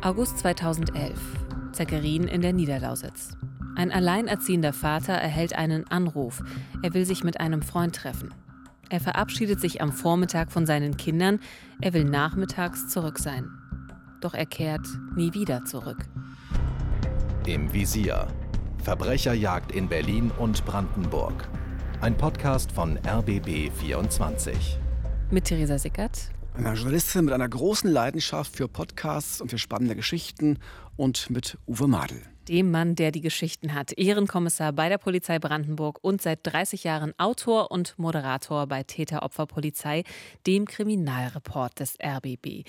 August 0.00 0.38
2011. 0.38 1.18
Zeckerin 1.72 2.28
in 2.28 2.40
der 2.40 2.52
Niederlausitz. 2.52 3.36
Ein 3.74 3.90
alleinerziehender 3.90 4.72
Vater 4.72 5.14
erhält 5.14 5.54
einen 5.54 5.88
Anruf. 5.88 6.40
Er 6.84 6.94
will 6.94 7.04
sich 7.04 7.24
mit 7.24 7.40
einem 7.40 7.62
Freund 7.62 7.96
treffen. 7.96 8.32
Er 8.90 9.00
verabschiedet 9.00 9.60
sich 9.60 9.82
am 9.82 9.90
Vormittag 9.90 10.52
von 10.52 10.66
seinen 10.66 10.96
Kindern. 10.96 11.40
Er 11.80 11.94
will 11.94 12.04
nachmittags 12.04 12.88
zurück 12.88 13.18
sein. 13.18 13.50
Doch 14.20 14.34
er 14.34 14.46
kehrt 14.46 14.86
nie 15.16 15.34
wieder 15.34 15.64
zurück. 15.64 16.06
Im 17.46 17.72
Visier. 17.72 18.28
Verbrecherjagd 18.84 19.72
in 19.72 19.88
Berlin 19.88 20.30
und 20.38 20.64
Brandenburg. 20.64 21.48
Ein 22.00 22.16
Podcast 22.16 22.70
von 22.70 22.98
RBB 23.04 23.72
24. 23.72 24.78
Mit 25.32 25.46
Theresa 25.46 25.76
Sickert 25.76 26.30
einer 26.58 26.74
Journalistin 26.74 27.24
mit 27.24 27.34
einer 27.34 27.48
großen 27.48 27.88
Leidenschaft 27.88 28.56
für 28.56 28.66
Podcasts 28.66 29.40
und 29.40 29.48
für 29.48 29.58
spannende 29.58 29.94
Geschichten 29.94 30.58
und 30.96 31.30
mit 31.30 31.56
Uwe 31.66 31.86
Madel. 31.86 32.20
Dem 32.48 32.70
Mann, 32.70 32.94
der 32.94 33.12
die 33.12 33.20
Geschichten 33.20 33.74
hat, 33.74 33.92
Ehrenkommissar 33.92 34.72
bei 34.72 34.88
der 34.88 34.98
Polizei 34.98 35.38
Brandenburg 35.38 35.98
und 36.02 36.20
seit 36.20 36.40
30 36.42 36.82
Jahren 36.82 37.12
Autor 37.18 37.70
und 37.70 37.96
Moderator 37.98 38.66
bei 38.66 38.82
Täter-Opfer-Polizei, 38.82 40.02
dem 40.46 40.64
Kriminalreport 40.64 41.78
des 41.78 41.96
RBB. 42.02 42.66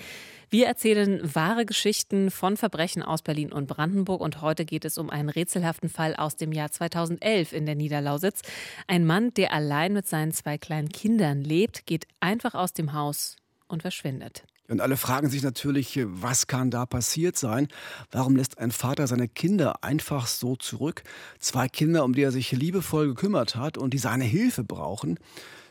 Wir 0.50 0.66
erzählen 0.66 1.20
wahre 1.34 1.64
Geschichten 1.64 2.30
von 2.30 2.56
Verbrechen 2.58 3.02
aus 3.02 3.22
Berlin 3.22 3.52
und 3.52 3.66
Brandenburg 3.66 4.20
und 4.20 4.42
heute 4.42 4.66
geht 4.66 4.84
es 4.84 4.98
um 4.98 5.10
einen 5.10 5.30
rätselhaften 5.30 5.88
Fall 5.88 6.14
aus 6.14 6.36
dem 6.36 6.52
Jahr 6.52 6.70
2011 6.70 7.52
in 7.52 7.66
der 7.66 7.74
Niederlausitz. 7.74 8.42
Ein 8.86 9.06
Mann, 9.06 9.34
der 9.34 9.52
allein 9.52 9.94
mit 9.94 10.06
seinen 10.06 10.32
zwei 10.32 10.58
kleinen 10.58 10.90
Kindern 10.90 11.40
lebt, 11.40 11.86
geht 11.86 12.06
einfach 12.20 12.54
aus 12.54 12.74
dem 12.74 12.92
Haus 12.92 13.39
und 13.70 13.82
verschwindet. 13.82 14.44
Und 14.68 14.80
alle 14.80 14.96
fragen 14.96 15.28
sich 15.28 15.42
natürlich, 15.42 15.98
was 16.04 16.46
kann 16.46 16.70
da 16.70 16.86
passiert 16.86 17.36
sein? 17.36 17.66
Warum 18.12 18.36
lässt 18.36 18.58
ein 18.58 18.70
Vater 18.70 19.08
seine 19.08 19.26
Kinder 19.26 19.82
einfach 19.82 20.28
so 20.28 20.54
zurück? 20.54 21.02
Zwei 21.40 21.68
Kinder, 21.68 22.04
um 22.04 22.14
die 22.14 22.22
er 22.22 22.30
sich 22.30 22.52
liebevoll 22.52 23.08
gekümmert 23.08 23.56
hat 23.56 23.78
und 23.78 23.94
die 23.94 23.98
seine 23.98 24.24
Hilfe 24.24 24.62
brauchen. 24.62 25.18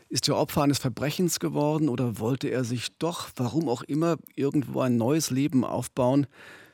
Ist 0.10 0.28
er 0.28 0.36
Opfer 0.36 0.64
eines 0.64 0.80
Verbrechens 0.80 1.40
geworden 1.40 1.88
oder 1.88 2.20
wollte 2.20 2.50
er 2.50 2.66
sich 2.66 2.98
doch, 2.98 3.30
warum 3.38 3.70
auch 3.70 3.84
immer, 3.84 4.18
irgendwo 4.36 4.82
ein 4.82 4.98
neues 4.98 5.30
Leben 5.30 5.64
aufbauen? 5.64 6.28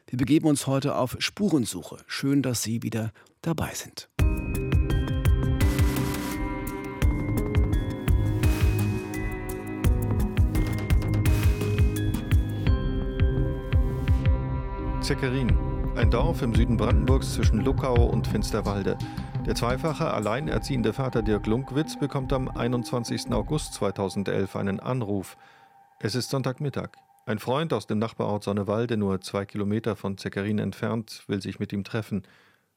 Wir 0.08 0.18
begeben 0.18 0.48
uns 0.48 0.68
heute 0.68 0.96
auf 0.96 1.18
Spurensuche. 1.20 1.98
Schön, 2.08 2.42
dass 2.42 2.64
Sie 2.64 2.82
wieder 2.82 3.12
dabei 3.42 3.74
sind. 3.74 4.10
Zeckerin, 15.06 15.56
ein 15.96 16.10
Dorf 16.10 16.42
im 16.42 16.56
Süden 16.56 16.78
Brandenburgs 16.78 17.36
zwischen 17.36 17.60
Luckau 17.60 18.08
und 18.08 18.26
Finsterwalde. 18.26 18.98
Der 19.46 19.54
zweifache 19.54 20.12
alleinerziehende 20.12 20.94
Vater 20.94 21.22
Dirk 21.22 21.46
Lunkwitz 21.46 22.00
bekommt 22.00 22.34
am 22.34 22.50
21. 22.50 23.32
August 23.32 23.76
2011 23.76 24.56
einen 24.56 24.80
Anruf. 24.80 25.38
Es 26.00 26.16
ist 26.16 26.32
Sonntagmittag. 26.32 26.90
Ein 27.28 27.38
Freund 27.38 27.72
aus 27.72 27.86
dem 27.86 28.00
Nachbarort 28.00 28.44
Sonnewalde, 28.44 28.98
nur 28.98 29.22
zwei 29.22 29.46
Kilometer 29.46 29.96
von 29.96 30.18
Zeckerin 30.18 30.58
entfernt, 30.58 31.24
will 31.28 31.40
sich 31.40 31.60
mit 31.60 31.72
ihm 31.72 31.84
treffen. 31.84 32.24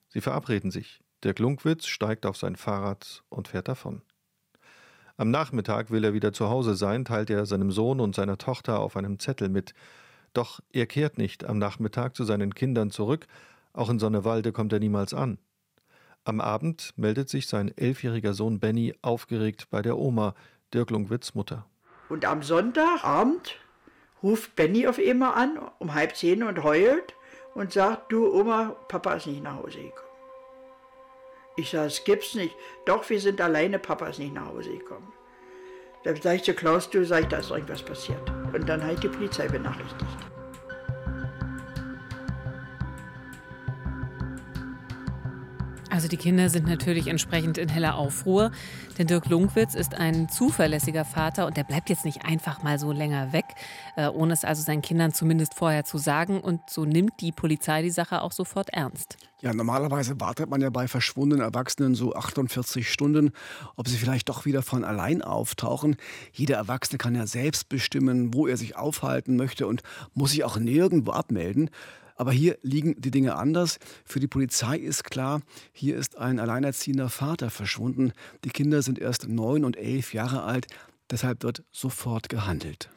Sie 0.08 0.20
verabreden 0.20 0.70
sich. 0.70 1.00
Dirk 1.24 1.38
Lunkwitz 1.38 1.86
steigt 1.86 2.26
auf 2.26 2.36
sein 2.36 2.56
Fahrrad 2.56 3.22
und 3.30 3.48
fährt 3.48 3.68
davon. 3.68 4.02
Am 5.16 5.30
Nachmittag 5.30 5.90
will 5.90 6.04
er 6.04 6.12
wieder 6.12 6.34
zu 6.34 6.50
Hause 6.50 6.74
sein, 6.74 7.06
teilt 7.06 7.30
er 7.30 7.46
seinem 7.46 7.70
Sohn 7.70 8.00
und 8.00 8.14
seiner 8.14 8.36
Tochter 8.36 8.80
auf 8.80 8.98
einem 8.98 9.18
Zettel 9.18 9.48
mit. 9.48 9.72
Doch 10.38 10.60
er 10.72 10.86
kehrt 10.86 11.18
nicht 11.18 11.44
am 11.44 11.58
Nachmittag 11.58 12.14
zu 12.14 12.22
seinen 12.22 12.54
Kindern 12.54 12.92
zurück, 12.92 13.26
auch 13.72 13.90
in 13.90 13.98
Sonnewalde 13.98 14.52
kommt 14.52 14.72
er 14.72 14.78
niemals 14.78 15.12
an. 15.12 15.38
Am 16.22 16.40
Abend 16.40 16.92
meldet 16.94 17.28
sich 17.28 17.48
sein 17.48 17.76
elfjähriger 17.76 18.34
Sohn 18.34 18.60
Benny 18.60 18.94
aufgeregt 19.02 19.66
bei 19.68 19.82
der 19.82 19.98
Oma, 19.98 20.36
Dirk 20.72 20.90
Lungwitz 20.90 21.34
Mutter. 21.34 21.66
Und 22.08 22.24
am 22.24 22.44
Sonntagabend 22.44 23.56
ruft 24.22 24.54
Benny 24.54 24.86
auf 24.86 25.00
einmal 25.00 25.34
an, 25.34 25.58
um 25.80 25.94
halb 25.94 26.14
zehn 26.14 26.44
und 26.44 26.62
heult 26.62 27.16
und 27.56 27.72
sagt, 27.72 28.12
du 28.12 28.32
Oma, 28.32 28.76
Papa 28.86 29.14
ist 29.14 29.26
nicht 29.26 29.42
nach 29.42 29.56
Hause 29.56 29.78
gekommen. 29.78 30.08
Ich 31.56 31.70
sage, 31.70 31.88
es 31.88 32.04
gibt's 32.04 32.36
nicht. 32.36 32.54
Doch, 32.86 33.10
wir 33.10 33.20
sind 33.20 33.40
alleine, 33.40 33.80
Papa 33.80 34.06
ist 34.06 34.20
nicht 34.20 34.34
nach 34.34 34.46
Hause 34.46 34.70
gekommen. 34.70 35.12
Da 36.08 36.16
sage 36.16 36.36
ich 36.36 36.42
zu 36.42 36.54
Klaus, 36.54 36.88
du, 36.88 37.04
sag 37.04 37.20
ich, 37.20 37.26
da 37.26 37.36
ist 37.36 37.50
irgendwas 37.50 37.82
passiert. 37.82 38.32
Und 38.54 38.66
dann 38.66 38.82
habe 38.82 38.94
ich 38.94 39.00
die 39.00 39.08
Polizei 39.08 39.46
benachrichtigt. 39.46 40.06
Also 45.98 46.06
die 46.06 46.16
Kinder 46.16 46.48
sind 46.48 46.68
natürlich 46.68 47.08
entsprechend 47.08 47.58
in 47.58 47.68
heller 47.68 47.96
Aufruhr, 47.96 48.52
denn 48.98 49.08
Dirk 49.08 49.26
Lunkwitz 49.26 49.74
ist 49.74 49.96
ein 49.96 50.28
zuverlässiger 50.28 51.04
Vater 51.04 51.44
und 51.44 51.56
der 51.56 51.64
bleibt 51.64 51.90
jetzt 51.90 52.04
nicht 52.04 52.24
einfach 52.24 52.62
mal 52.62 52.78
so 52.78 52.92
länger 52.92 53.32
weg, 53.32 53.46
äh, 53.96 54.06
ohne 54.06 54.32
es 54.32 54.44
also 54.44 54.62
seinen 54.62 54.80
Kindern 54.80 55.12
zumindest 55.12 55.54
vorher 55.54 55.82
zu 55.82 55.98
sagen. 55.98 56.40
Und 56.40 56.60
so 56.70 56.84
nimmt 56.84 57.14
die 57.20 57.32
Polizei 57.32 57.82
die 57.82 57.90
Sache 57.90 58.22
auch 58.22 58.30
sofort 58.30 58.68
ernst. 58.68 59.16
Ja, 59.40 59.52
normalerweise 59.52 60.20
wartet 60.20 60.48
man 60.48 60.60
ja 60.60 60.70
bei 60.70 60.86
verschwundenen 60.86 61.44
Erwachsenen 61.44 61.96
so 61.96 62.14
48 62.14 62.88
Stunden, 62.88 63.32
ob 63.74 63.88
sie 63.88 63.96
vielleicht 63.96 64.28
doch 64.28 64.44
wieder 64.44 64.62
von 64.62 64.84
allein 64.84 65.20
auftauchen. 65.20 65.96
Jeder 66.32 66.58
Erwachsene 66.58 66.98
kann 66.98 67.16
ja 67.16 67.26
selbst 67.26 67.68
bestimmen, 67.68 68.32
wo 68.32 68.46
er 68.46 68.56
sich 68.56 68.76
aufhalten 68.76 69.34
möchte 69.34 69.66
und 69.66 69.82
muss 70.14 70.30
sich 70.30 70.44
auch 70.44 70.58
nirgendwo 70.58 71.10
abmelden. 71.10 71.70
Aber 72.18 72.32
hier 72.32 72.58
liegen 72.62 73.00
die 73.00 73.12
Dinge 73.12 73.36
anders. 73.36 73.78
Für 74.04 74.18
die 74.18 74.26
Polizei 74.26 74.76
ist 74.76 75.04
klar, 75.04 75.40
hier 75.72 75.96
ist 75.96 76.18
ein 76.18 76.40
alleinerziehender 76.40 77.08
Vater 77.08 77.48
verschwunden. 77.48 78.12
Die 78.44 78.50
Kinder 78.50 78.82
sind 78.82 78.98
erst 78.98 79.28
neun 79.28 79.64
und 79.64 79.76
elf 79.76 80.12
Jahre 80.12 80.42
alt. 80.42 80.66
Deshalb 81.10 81.44
wird 81.44 81.62
sofort 81.70 82.28
gehandelt. 82.28 82.90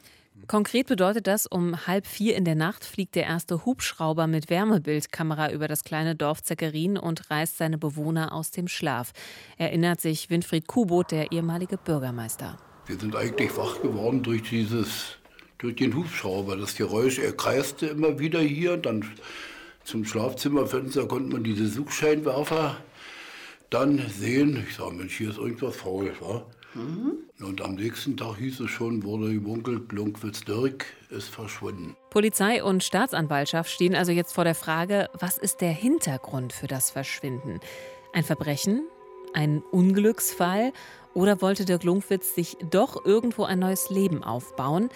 Konkret 0.48 0.88
bedeutet 0.88 1.28
das, 1.28 1.46
um 1.46 1.86
halb 1.86 2.08
vier 2.08 2.36
in 2.36 2.46
der 2.46 2.56
Nacht 2.56 2.84
fliegt 2.84 3.14
der 3.14 3.26
erste 3.26 3.64
Hubschrauber 3.64 4.26
mit 4.26 4.50
Wärmebildkamera 4.50 5.52
über 5.52 5.68
das 5.68 5.84
kleine 5.84 6.16
Dorf 6.16 6.42
Zeckerin 6.42 6.98
und 6.98 7.30
reißt 7.30 7.58
seine 7.58 7.78
Bewohner 7.78 8.34
aus 8.34 8.50
dem 8.50 8.68
Schlaf. 8.68 9.12
Erinnert 9.58 10.02
sich 10.02 10.32
Winfried 10.32 10.68
Kubot, 10.68 11.12
der 11.12 11.32
ehemalige 11.32 11.78
Bürgermeister. 11.78 12.58
Wir 12.88 12.98
sind 12.98 13.16
eigentlich 13.16 13.56
wach 13.56 13.82
geworden 13.84 14.24
durch 14.24 14.42
dieses 14.50 15.21
durch 15.61 15.75
den 15.75 15.95
Hubschrauber. 15.95 16.57
Das 16.57 16.75
Geräusch, 16.75 17.19
er 17.19 17.33
kreiste 17.33 17.88
immer 17.88 18.19
wieder 18.19 18.39
hier. 18.39 18.77
Dann 18.77 19.05
zum 19.83 20.05
Schlafzimmerfenster 20.05 21.07
konnte 21.07 21.33
man 21.33 21.44
diese 21.44 21.67
Suchscheinwerfer 21.67 22.77
dann 23.69 24.03
sehen. 24.09 24.66
Ich 24.67 24.75
sage, 24.75 24.94
Mensch, 24.94 25.17
hier 25.17 25.29
ist 25.29 25.38
irgendwas 25.38 25.75
faul. 25.75 26.11
Wa? 26.19 26.44
Mhm. 26.73 27.17
Und 27.45 27.61
am 27.61 27.75
nächsten 27.75 28.17
Tag 28.17 28.38
hieß 28.38 28.61
es 28.61 28.72
schon, 28.72 29.03
wurde 29.03 29.33
gemunkelt, 29.33 29.91
Lunkwitz 29.91 30.41
Dirk 30.41 30.85
ist 31.09 31.29
verschwunden. 31.29 31.95
Polizei 32.09 32.63
und 32.63 32.83
Staatsanwaltschaft 32.83 33.69
stehen 33.69 33.95
also 33.95 34.11
jetzt 34.11 34.33
vor 34.33 34.43
der 34.45 34.55
Frage, 34.55 35.09
was 35.19 35.38
ist 35.38 35.61
der 35.61 35.72
Hintergrund 35.72 36.53
für 36.53 36.67
das 36.67 36.89
Verschwinden? 36.89 37.59
Ein 38.13 38.23
Verbrechen? 38.23 38.83
Ein 39.33 39.61
Unglücksfall? 39.72 40.73
Oder 41.13 41.41
wollte 41.41 41.66
Dirk 41.66 41.83
Lunkwitz 41.83 42.35
sich 42.35 42.57
doch 42.69 43.05
irgendwo 43.05 43.43
ein 43.43 43.59
neues 43.59 43.89
Leben 43.89 44.23
aufbauen? 44.23 44.89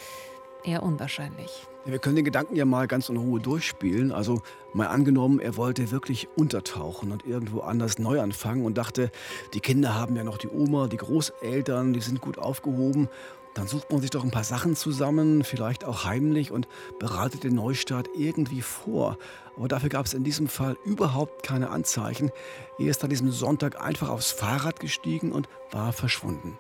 Eher 0.65 0.83
unwahrscheinlich. 0.83 1.67
Wir 1.85 1.99
können 1.99 2.15
den 2.15 2.25
Gedanken 2.25 2.55
ja 2.55 2.65
mal 2.65 2.87
ganz 2.87 3.09
in 3.09 3.17
Ruhe 3.17 3.39
durchspielen. 3.39 4.11
Also 4.11 4.41
mal 4.73 4.87
angenommen, 4.87 5.39
er 5.39 5.55
wollte 5.55 5.91
wirklich 5.91 6.27
untertauchen 6.35 7.11
und 7.11 7.25
irgendwo 7.27 7.59
anders 7.59 7.99
neu 7.99 8.19
anfangen 8.21 8.65
und 8.65 8.77
dachte, 8.77 9.11
die 9.53 9.59
Kinder 9.59 9.93
haben 9.93 10.15
ja 10.15 10.23
noch 10.23 10.37
die 10.37 10.49
Oma, 10.49 10.87
die 10.87 10.97
Großeltern, 10.97 11.93
die 11.93 12.01
sind 12.01 12.21
gut 12.21 12.39
aufgehoben. 12.39 13.07
Dann 13.53 13.67
sucht 13.67 13.91
man 13.91 14.01
sich 14.01 14.09
doch 14.09 14.23
ein 14.23 14.31
paar 14.31 14.43
Sachen 14.43 14.75
zusammen, 14.75 15.43
vielleicht 15.43 15.85
auch 15.85 16.03
heimlich 16.03 16.51
und 16.51 16.67
bereitet 16.99 17.43
den 17.43 17.55
Neustart 17.55 18.09
irgendwie 18.15 18.61
vor. 18.61 19.17
Aber 19.55 19.67
dafür 19.67 19.89
gab 19.89 20.07
es 20.07 20.13
in 20.13 20.25
diesem 20.25 20.47
Fall 20.47 20.75
überhaupt 20.83 21.43
keine 21.43 21.69
Anzeichen. 21.69 22.31
Er 22.79 22.87
ist 22.87 23.03
an 23.03 23.11
diesem 23.11 23.31
Sonntag 23.31 23.79
einfach 23.81 24.09
aufs 24.09 24.31
Fahrrad 24.31 24.79
gestiegen 24.79 25.31
und 25.31 25.47
war 25.71 25.93
verschwunden. 25.93 26.57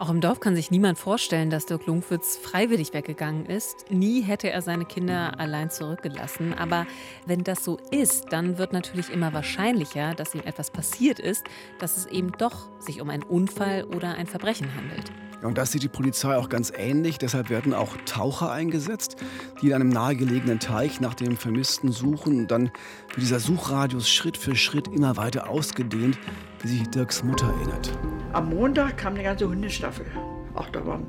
Auch 0.00 0.08
im 0.08 0.22
Dorf 0.22 0.40
kann 0.40 0.56
sich 0.56 0.70
niemand 0.70 0.98
vorstellen, 0.98 1.50
dass 1.50 1.66
Dirk 1.66 1.84
Lungwitz 1.84 2.38
freiwillig 2.38 2.94
weggegangen 2.94 3.44
ist. 3.44 3.90
Nie 3.90 4.22
hätte 4.22 4.48
er 4.48 4.62
seine 4.62 4.86
Kinder 4.86 5.38
allein 5.38 5.68
zurückgelassen. 5.68 6.54
Aber 6.54 6.86
wenn 7.26 7.44
das 7.44 7.62
so 7.62 7.76
ist, 7.90 8.32
dann 8.32 8.56
wird 8.56 8.72
natürlich 8.72 9.10
immer 9.10 9.34
wahrscheinlicher, 9.34 10.14
dass 10.14 10.34
ihm 10.34 10.40
etwas 10.46 10.70
passiert 10.70 11.18
ist, 11.18 11.44
dass 11.80 11.98
es 11.98 12.06
eben 12.06 12.32
doch 12.32 12.70
sich 12.78 13.02
um 13.02 13.10
einen 13.10 13.24
Unfall 13.24 13.84
oder 13.84 14.14
ein 14.14 14.26
Verbrechen 14.26 14.74
handelt. 14.74 15.12
Und 15.42 15.58
das 15.58 15.72
sieht 15.72 15.82
die 15.82 15.88
Polizei 15.88 16.34
auch 16.34 16.48
ganz 16.48 16.72
ähnlich. 16.74 17.18
Deshalb 17.18 17.50
werden 17.50 17.74
auch 17.74 17.94
Taucher 18.06 18.50
eingesetzt, 18.50 19.16
die 19.60 19.66
in 19.66 19.74
einem 19.74 19.90
nahegelegenen 19.90 20.60
Teich 20.60 21.02
nach 21.02 21.12
dem 21.12 21.36
Vermissten 21.36 21.92
suchen. 21.92 22.38
Und 22.38 22.50
dann 22.50 22.70
wird 23.08 23.18
dieser 23.18 23.38
Suchradius 23.38 24.08
Schritt 24.08 24.38
für 24.38 24.56
Schritt 24.56 24.88
immer 24.88 25.18
weiter 25.18 25.50
ausgedehnt, 25.50 26.18
wie 26.62 26.68
sich 26.68 26.88
Dirks 26.88 27.22
Mutter 27.22 27.48
erinnert. 27.48 27.92
Am 28.32 28.48
Montag 28.50 28.96
kam 28.96 29.14
eine 29.14 29.24
ganze 29.24 29.48
Hundestaffel. 29.48 30.06
Ach, 30.54 30.70
da 30.70 30.86
waren, 30.86 31.06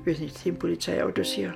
ich 0.00 0.12
weiß 0.12 0.20
nicht, 0.20 0.38
zehn 0.38 0.58
Polizeiautos 0.58 1.32
hier. 1.32 1.54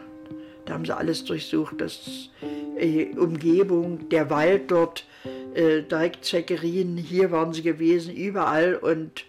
Da 0.67 0.75
haben 0.75 0.85
sie 0.85 0.95
alles 0.95 1.25
durchsucht. 1.25 1.81
Das 1.81 2.29
äh, 2.77 3.07
Umgebung, 3.17 4.11
der 4.11 4.29
Wald 4.29 4.71
dort, 4.71 5.07
äh, 5.55 5.83
direkt 5.83 6.27
hier 6.27 7.31
waren 7.31 7.55
sie 7.55 7.63
gewesen, 7.63 8.15
überall 8.15 8.75
und 8.75 9.25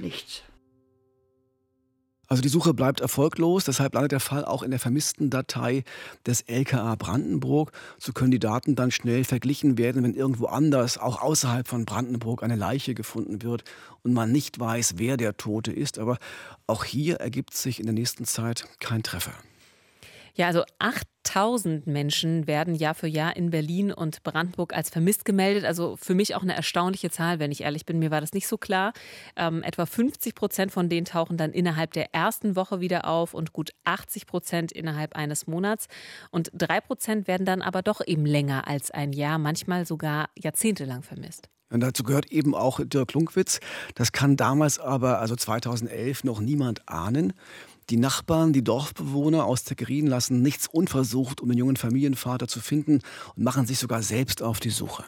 nichts. 0.00 0.42
Also 2.26 2.42
die 2.42 2.48
Suche 2.48 2.74
bleibt 2.74 3.00
erfolglos, 3.00 3.64
deshalb 3.64 3.94
landet 3.94 4.12
der 4.12 4.20
Fall 4.20 4.44
auch 4.44 4.62
in 4.62 4.70
der 4.70 4.80
vermissten 4.80 5.30
Datei 5.30 5.84
des 6.26 6.42
LKA 6.42 6.94
Brandenburg. 6.96 7.72
So 7.98 8.12
können 8.12 8.30
die 8.30 8.38
Daten 8.38 8.74
dann 8.74 8.90
schnell 8.90 9.24
verglichen 9.24 9.78
werden, 9.78 10.02
wenn 10.02 10.14
irgendwo 10.14 10.46
anders, 10.46 10.98
auch 10.98 11.20
außerhalb 11.20 11.68
von 11.68 11.84
Brandenburg, 11.84 12.42
eine 12.42 12.56
Leiche 12.56 12.94
gefunden 12.94 13.42
wird 13.42 13.64
und 14.02 14.12
man 14.12 14.32
nicht 14.32 14.58
weiß, 14.58 14.94
wer 14.96 15.16
der 15.16 15.36
Tote 15.36 15.72
ist. 15.72 15.98
Aber 15.98 16.18
auch 16.66 16.84
hier 16.84 17.16
ergibt 17.16 17.54
sich 17.54 17.78
in 17.80 17.86
der 17.86 17.94
nächsten 17.94 18.24
Zeit 18.24 18.66
kein 18.80 19.02
Treffer. 19.02 19.32
Ja, 20.36 20.48
also 20.48 20.64
8000 20.80 21.86
Menschen 21.86 22.48
werden 22.48 22.74
Jahr 22.74 22.94
für 22.96 23.06
Jahr 23.06 23.36
in 23.36 23.50
Berlin 23.50 23.92
und 23.92 24.24
Brandenburg 24.24 24.74
als 24.74 24.90
vermisst 24.90 25.24
gemeldet. 25.24 25.64
Also 25.64 25.96
für 25.96 26.14
mich 26.16 26.34
auch 26.34 26.42
eine 26.42 26.56
erstaunliche 26.56 27.08
Zahl, 27.08 27.38
wenn 27.38 27.52
ich 27.52 27.60
ehrlich 27.60 27.86
bin. 27.86 28.00
Mir 28.00 28.10
war 28.10 28.20
das 28.20 28.32
nicht 28.32 28.48
so 28.48 28.58
klar. 28.58 28.92
Ähm, 29.36 29.62
etwa 29.62 29.86
50 29.86 30.34
Prozent 30.34 30.72
von 30.72 30.88
denen 30.88 31.04
tauchen 31.04 31.36
dann 31.36 31.52
innerhalb 31.52 31.92
der 31.92 32.12
ersten 32.12 32.56
Woche 32.56 32.80
wieder 32.80 33.06
auf 33.06 33.32
und 33.32 33.52
gut 33.52 33.70
80 33.84 34.26
Prozent 34.26 34.72
innerhalb 34.72 35.14
eines 35.14 35.46
Monats. 35.46 35.86
Und 36.32 36.50
drei 36.52 36.80
Prozent 36.80 37.28
werden 37.28 37.46
dann 37.46 37.62
aber 37.62 37.82
doch 37.82 38.00
eben 38.04 38.26
länger 38.26 38.66
als 38.66 38.90
ein 38.90 39.12
Jahr, 39.12 39.38
manchmal 39.38 39.86
sogar 39.86 40.30
jahrzehntelang 40.36 41.04
vermisst. 41.04 41.48
Und 41.70 41.80
dazu 41.80 42.02
gehört 42.04 42.30
eben 42.30 42.54
auch 42.54 42.80
Dirk 42.84 43.14
Lunkwitz. 43.14 43.58
Das 43.94 44.12
kann 44.12 44.36
damals 44.36 44.78
aber, 44.78 45.18
also 45.18 45.34
2011, 45.34 46.22
noch 46.22 46.40
niemand 46.40 46.88
ahnen. 46.88 47.32
Die 47.90 47.96
Nachbarn, 47.96 48.52
die 48.52 48.64
Dorfbewohner 48.64 49.44
aus 49.44 49.64
Teckerin 49.64 50.06
lassen 50.06 50.40
nichts 50.40 50.66
unversucht, 50.66 51.40
um 51.40 51.48
den 51.48 51.58
jungen 51.58 51.76
Familienvater 51.76 52.48
zu 52.48 52.60
finden 52.60 53.00
und 53.36 53.44
machen 53.44 53.66
sich 53.66 53.78
sogar 53.78 54.02
selbst 54.02 54.42
auf 54.42 54.60
die 54.60 54.70
Suche. 54.70 55.04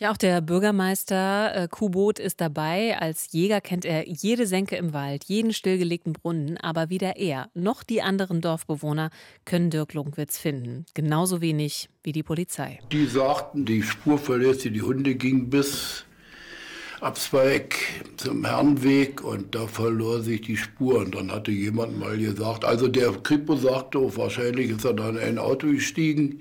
Ja, 0.00 0.10
auch 0.10 0.16
der 0.16 0.40
Bürgermeister 0.40 1.54
äh, 1.54 1.68
Kubot 1.68 2.18
ist 2.18 2.40
dabei. 2.40 2.98
Als 2.98 3.32
Jäger 3.32 3.60
kennt 3.60 3.84
er 3.84 4.08
jede 4.08 4.46
Senke 4.46 4.76
im 4.76 4.94
Wald, 4.94 5.24
jeden 5.24 5.52
stillgelegten 5.52 6.14
Brunnen, 6.14 6.56
aber 6.56 6.88
weder 6.88 7.18
er 7.18 7.50
noch 7.52 7.82
die 7.82 8.00
anderen 8.00 8.40
Dorfbewohner 8.40 9.10
können 9.44 9.68
Dirk 9.68 9.92
Lunkwitz 9.92 10.38
finden. 10.38 10.86
Genauso 10.94 11.42
wenig 11.42 11.90
wie 12.02 12.12
die 12.12 12.22
Polizei. 12.22 12.80
Die 12.90 13.04
sagten, 13.04 13.66
die 13.66 13.82
Spur 13.82 14.16
verlässt, 14.16 14.64
die 14.64 14.80
Hunde 14.80 15.16
ging 15.16 15.50
bis 15.50 16.06
Abzweig 17.00 17.76
zum 18.18 18.44
Herrenweg 18.44 19.22
und 19.22 19.54
da 19.54 19.66
verlor 19.66 20.20
sich 20.20 20.42
die 20.42 20.56
Spur. 20.56 20.98
Und 20.98 21.14
dann 21.14 21.32
hatte 21.32 21.50
jemand 21.50 21.98
mal 21.98 22.18
gesagt, 22.18 22.64
also 22.64 22.88
der 22.88 23.10
Kripo 23.12 23.56
sagte, 23.56 23.98
oh, 23.98 24.12
wahrscheinlich 24.16 24.70
ist 24.70 24.84
er 24.84 24.92
dann 24.92 25.16
in 25.16 25.22
ein 25.22 25.38
Auto 25.38 25.68
gestiegen. 25.68 26.40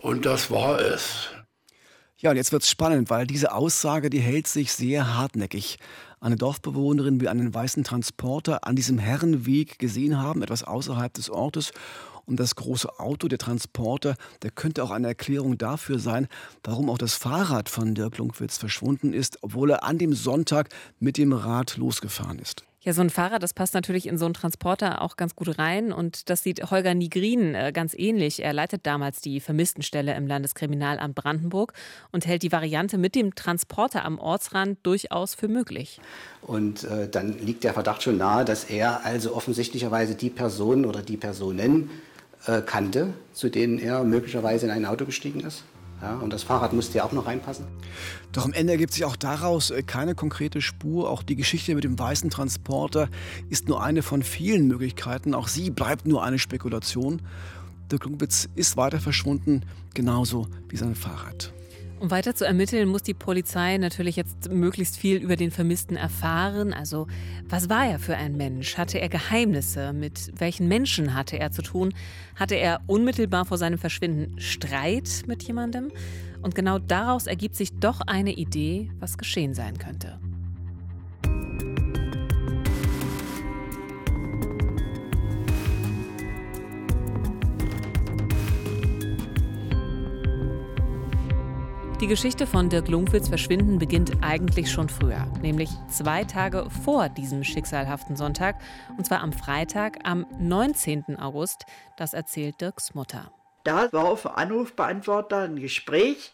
Und 0.00 0.26
das 0.26 0.50
war 0.50 0.80
es. 0.80 1.28
Ja, 2.18 2.30
und 2.30 2.36
jetzt 2.36 2.52
wird 2.52 2.62
es 2.62 2.70
spannend, 2.70 3.10
weil 3.10 3.26
diese 3.26 3.52
Aussage, 3.52 4.10
die 4.10 4.20
hält 4.20 4.46
sich 4.46 4.72
sehr 4.72 5.16
hartnäckig. 5.16 5.78
Eine 6.20 6.36
Dorfbewohnerin 6.36 7.20
will 7.20 7.28
einen 7.28 7.52
weißen 7.52 7.82
Transporter 7.82 8.64
an 8.66 8.76
diesem 8.76 8.98
Herrenweg 8.98 9.78
gesehen 9.78 10.20
haben, 10.20 10.42
etwas 10.42 10.62
außerhalb 10.62 11.12
des 11.12 11.30
Ortes. 11.30 11.72
Und 12.26 12.38
das 12.38 12.54
große 12.54 12.98
Auto, 12.98 13.28
der 13.28 13.38
Transporter, 13.38 14.16
der 14.42 14.50
könnte 14.50 14.82
auch 14.84 14.90
eine 14.90 15.08
Erklärung 15.08 15.58
dafür 15.58 15.98
sein, 15.98 16.28
warum 16.64 16.90
auch 16.90 16.98
das 16.98 17.14
Fahrrad 17.14 17.68
von 17.68 17.94
Dirk 17.94 18.18
Lunkwitz 18.18 18.58
verschwunden 18.58 19.12
ist, 19.12 19.38
obwohl 19.42 19.70
er 19.70 19.84
an 19.84 19.98
dem 19.98 20.14
Sonntag 20.14 20.68
mit 21.00 21.18
dem 21.18 21.32
Rad 21.32 21.76
losgefahren 21.76 22.38
ist. 22.38 22.64
Ja, 22.84 22.92
so 22.92 23.00
ein 23.00 23.10
Fahrrad, 23.10 23.44
das 23.44 23.54
passt 23.54 23.74
natürlich 23.74 24.08
in 24.08 24.18
so 24.18 24.24
einen 24.24 24.34
Transporter 24.34 25.02
auch 25.02 25.16
ganz 25.16 25.36
gut 25.36 25.56
rein. 25.56 25.92
Und 25.92 26.28
das 26.30 26.42
sieht 26.42 26.68
Holger 26.72 26.94
Nigrin 26.94 27.54
äh, 27.54 27.70
ganz 27.72 27.94
ähnlich. 27.96 28.42
Er 28.42 28.52
leitet 28.52 28.86
damals 28.86 29.20
die 29.20 29.38
Vermisstenstelle 29.38 30.16
im 30.16 30.26
Landeskriminalamt 30.26 31.14
Brandenburg 31.14 31.74
und 32.10 32.26
hält 32.26 32.42
die 32.42 32.50
Variante 32.50 32.98
mit 32.98 33.14
dem 33.14 33.36
Transporter 33.36 34.04
am 34.04 34.18
Ortsrand 34.18 34.80
durchaus 34.82 35.36
für 35.36 35.46
möglich. 35.46 36.00
Und 36.40 36.82
äh, 36.82 37.08
dann 37.08 37.38
liegt 37.38 37.62
der 37.62 37.72
Verdacht 37.72 38.02
schon 38.02 38.16
nahe, 38.16 38.44
dass 38.44 38.64
er 38.64 39.04
also 39.04 39.36
offensichtlicherweise 39.36 40.16
die 40.16 40.30
Personen 40.30 40.84
oder 40.84 41.02
die 41.02 41.16
Personen 41.16 41.88
äh, 42.46 42.60
kannte, 42.62 43.14
zu 43.32 43.48
denen 43.48 43.78
er 43.78 44.04
möglicherweise 44.04 44.66
in 44.66 44.72
ein 44.72 44.86
Auto 44.86 45.04
gestiegen 45.04 45.40
ist. 45.40 45.64
Ja, 46.00 46.16
und 46.16 46.32
das 46.32 46.42
Fahrrad 46.42 46.72
musste 46.72 46.98
ja 46.98 47.04
auch 47.04 47.12
noch 47.12 47.26
reinpassen. 47.26 47.64
Doch 48.32 48.44
am 48.44 48.52
Ende 48.52 48.72
ergibt 48.72 48.92
sich 48.92 49.04
auch 49.04 49.14
daraus 49.14 49.70
äh, 49.70 49.84
keine 49.84 50.16
konkrete 50.16 50.60
Spur. 50.60 51.08
Auch 51.08 51.22
die 51.22 51.36
Geschichte 51.36 51.76
mit 51.76 51.84
dem 51.84 51.96
weißen 51.96 52.28
Transporter 52.28 53.08
ist 53.50 53.68
nur 53.68 53.82
eine 53.82 54.02
von 54.02 54.24
vielen 54.24 54.66
Möglichkeiten. 54.66 55.32
Auch 55.32 55.46
sie 55.46 55.70
bleibt 55.70 56.06
nur 56.06 56.24
eine 56.24 56.40
Spekulation. 56.40 57.22
Der 57.92 58.00
Klungwitz 58.00 58.48
ist 58.56 58.76
weiter 58.76 58.98
verschwunden, 58.98 59.62
genauso 59.94 60.48
wie 60.68 60.76
sein 60.76 60.96
Fahrrad. 60.96 61.52
Um 62.02 62.10
weiter 62.10 62.34
zu 62.34 62.44
ermitteln, 62.44 62.88
muss 62.88 63.04
die 63.04 63.14
Polizei 63.14 63.78
natürlich 63.78 64.16
jetzt 64.16 64.50
möglichst 64.50 64.96
viel 64.96 65.18
über 65.18 65.36
den 65.36 65.52
Vermissten 65.52 65.94
erfahren. 65.94 66.72
Also, 66.72 67.06
was 67.48 67.68
war 67.70 67.86
er 67.86 68.00
für 68.00 68.16
ein 68.16 68.36
Mensch? 68.36 68.76
Hatte 68.76 69.00
er 69.00 69.08
Geheimnisse? 69.08 69.92
Mit 69.92 70.32
welchen 70.36 70.66
Menschen 70.66 71.14
hatte 71.14 71.38
er 71.38 71.52
zu 71.52 71.62
tun? 71.62 71.94
Hatte 72.34 72.56
er 72.56 72.80
unmittelbar 72.88 73.44
vor 73.44 73.56
seinem 73.56 73.78
Verschwinden 73.78 74.40
Streit 74.40 75.22
mit 75.28 75.44
jemandem? 75.44 75.92
Und 76.42 76.56
genau 76.56 76.80
daraus 76.80 77.28
ergibt 77.28 77.54
sich 77.54 77.72
doch 77.78 78.00
eine 78.00 78.32
Idee, 78.32 78.90
was 78.98 79.16
geschehen 79.16 79.54
sein 79.54 79.78
könnte. 79.78 80.18
Die 92.02 92.08
Geschichte 92.08 92.48
von 92.48 92.68
Dirk 92.68 92.88
Lunkwitz 92.88 93.28
Verschwinden 93.28 93.78
beginnt 93.78 94.10
eigentlich 94.22 94.72
schon 94.72 94.88
früher, 94.88 95.24
nämlich 95.40 95.70
zwei 95.88 96.24
Tage 96.24 96.68
vor 96.84 97.08
diesem 97.08 97.44
schicksalhaften 97.44 98.16
Sonntag, 98.16 98.56
und 98.98 99.06
zwar 99.06 99.20
am 99.20 99.32
Freitag, 99.32 100.00
am 100.02 100.26
19. 100.40 101.16
August. 101.20 101.64
Das 101.96 102.12
erzählt 102.12 102.60
Dirks 102.60 102.96
Mutter. 102.96 103.30
Da 103.62 103.92
war 103.92 104.06
auf 104.06 104.26
Anrufbeantworter 104.26 105.42
ein 105.42 105.60
Gespräch. 105.60 106.32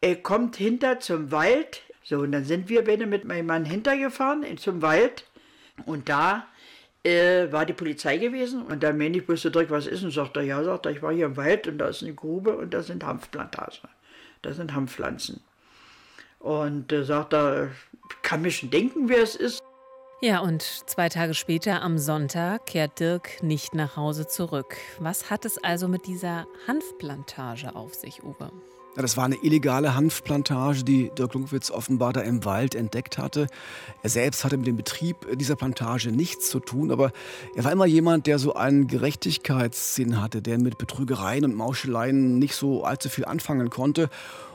Er 0.00 0.16
kommt 0.16 0.56
hinter 0.56 0.98
zum 0.98 1.30
Wald. 1.30 1.82
So, 2.02 2.18
und 2.18 2.32
dann 2.32 2.44
sind 2.44 2.68
wir 2.68 2.82
beide 2.82 3.06
mit 3.06 3.24
meinem 3.24 3.46
Mann 3.46 3.66
hintergefahren 3.66 4.44
zum 4.58 4.82
Wald. 4.82 5.26
Und 5.84 6.08
da 6.08 6.44
äh, 7.04 7.52
war 7.52 7.66
die 7.66 7.72
Polizei 7.72 8.16
gewesen. 8.16 8.62
Und 8.62 8.82
dann 8.82 8.98
meine 8.98 9.18
ich, 9.18 9.28
wusste 9.28 9.52
direkt, 9.52 9.70
was 9.70 9.86
ist? 9.86 10.02
Und 10.02 10.10
sagt 10.10 10.36
er, 10.36 10.42
ja, 10.42 10.64
sagt 10.64 10.86
er, 10.86 10.90
ich 10.90 11.02
war 11.02 11.12
hier 11.12 11.26
im 11.26 11.36
Wald 11.36 11.68
und 11.68 11.78
da 11.78 11.86
ist 11.86 12.02
eine 12.02 12.14
Grube 12.14 12.56
und 12.56 12.74
da 12.74 12.82
sind 12.82 13.04
Hanfplantagen 13.04 13.88
das 14.46 14.56
sind 14.56 14.74
Hanfpflanzen. 14.74 15.40
Und 16.38 16.92
äh, 16.92 17.04
sagt 17.04 17.34
er, 17.34 17.70
kann 18.22 18.42
mir 18.42 18.50
schon 18.50 18.70
denken, 18.70 19.08
wer 19.08 19.22
es 19.22 19.34
ist. 19.34 19.62
Ja, 20.22 20.40
und 20.40 20.62
zwei 20.62 21.08
Tage 21.08 21.34
später, 21.34 21.82
am 21.82 21.98
Sonntag, 21.98 22.66
kehrt 22.66 23.00
Dirk 23.00 23.42
nicht 23.42 23.74
nach 23.74 23.96
Hause 23.96 24.26
zurück. 24.26 24.76
Was 24.98 25.30
hat 25.30 25.44
es 25.44 25.62
also 25.62 25.88
mit 25.88 26.06
dieser 26.06 26.46
Hanfplantage 26.66 27.74
auf 27.74 27.94
sich, 27.94 28.22
Uwe? 28.22 28.50
Ja, 28.96 29.02
das 29.02 29.18
war 29.18 29.26
eine 29.26 29.36
illegale 29.36 29.94
Hanfplantage, 29.94 30.82
die 30.82 31.10
Dirk 31.10 31.34
Lunkwitz 31.34 31.70
offenbar 31.70 32.14
da 32.14 32.22
im 32.22 32.46
Wald 32.46 32.74
entdeckt 32.74 33.18
hatte. 33.18 33.46
Er 34.02 34.08
selbst 34.08 34.42
hatte 34.42 34.56
mit 34.56 34.66
dem 34.66 34.76
Betrieb 34.76 35.26
dieser 35.36 35.54
Plantage 35.54 36.10
nichts 36.10 36.48
zu 36.48 36.60
tun, 36.60 36.90
aber 36.90 37.12
er 37.54 37.64
war 37.64 37.72
immer 37.72 37.84
jemand, 37.84 38.26
der 38.26 38.38
so 38.38 38.54
einen 38.54 38.86
Gerechtigkeitssinn 38.86 40.22
hatte, 40.22 40.40
der 40.40 40.58
mit 40.58 40.78
Betrügereien 40.78 41.44
und 41.44 41.54
Mauscheleien 41.54 42.38
nicht 42.38 42.54
so 42.54 42.84
allzu 42.84 43.10
viel 43.10 43.26
anfangen 43.26 43.68
konnte. 43.68 44.08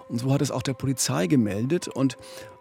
Und 0.09 0.17
so 0.17 0.33
hat 0.33 0.41
es 0.41 0.49
auch 0.49 0.63
der 0.63 0.73
Polizei 0.73 1.27
gemeldet 1.27 1.87
und 1.87 2.17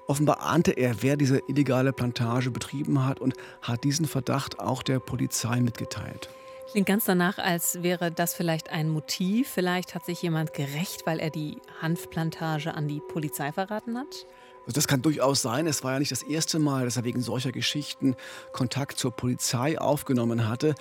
Offenbar 0.06 0.40
ahnte 0.40 0.72
er, 0.72 1.04
wer 1.04 1.16
diese 1.16 1.40
illegale 1.46 1.92
Plantage 1.92 2.50
betrieben 2.50 3.06
hat 3.06 3.20
und 3.20 3.34
hat 3.62 3.84
diesen 3.84 4.06
Verdacht 4.06 4.58
auch 4.58 4.82
der 4.82 4.98
Polizei 4.98 5.60
mitgeteilt. 5.60 6.28
Klingt 6.70 6.86
ganz 6.86 7.04
danach, 7.04 7.38
als 7.38 7.82
wäre 7.82 8.12
das 8.12 8.34
vielleicht 8.34 8.70
ein 8.70 8.90
Motiv. 8.90 9.48
Vielleicht 9.48 9.96
hat 9.96 10.04
sich 10.06 10.22
jemand 10.22 10.54
gerecht, 10.54 11.04
weil 11.04 11.18
er 11.18 11.30
die 11.30 11.58
Hanfplantage 11.82 12.74
an 12.74 12.86
die 12.86 13.00
Polizei 13.00 13.50
verraten 13.50 13.98
hat? 13.98 14.26
Also 14.66 14.74
das 14.74 14.86
kann 14.86 15.02
durchaus 15.02 15.42
sein. 15.42 15.66
Es 15.66 15.82
war 15.82 15.94
ja 15.94 15.98
nicht 15.98 16.12
das 16.12 16.22
erste 16.22 16.60
Mal, 16.60 16.84
dass 16.84 16.96
er 16.96 17.02
wegen 17.02 17.22
solcher 17.22 17.50
Geschichten 17.50 18.14
Kontakt 18.52 18.98
zur 18.98 19.10
Polizei 19.10 19.80
aufgenommen 19.80 20.48
hatte. 20.48 20.76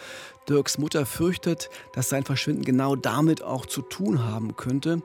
Dirks 0.48 0.78
Mutter 0.78 1.08
fürchtet, 1.08 1.72
dass 1.94 2.10
sein 2.10 2.24
Verschwinden 2.24 2.64
genau 2.64 2.96
damit 2.96 3.42
auch 3.42 3.66
zu 3.66 3.82
tun 3.82 4.24
haben 4.24 4.56
könnte. 4.56 5.02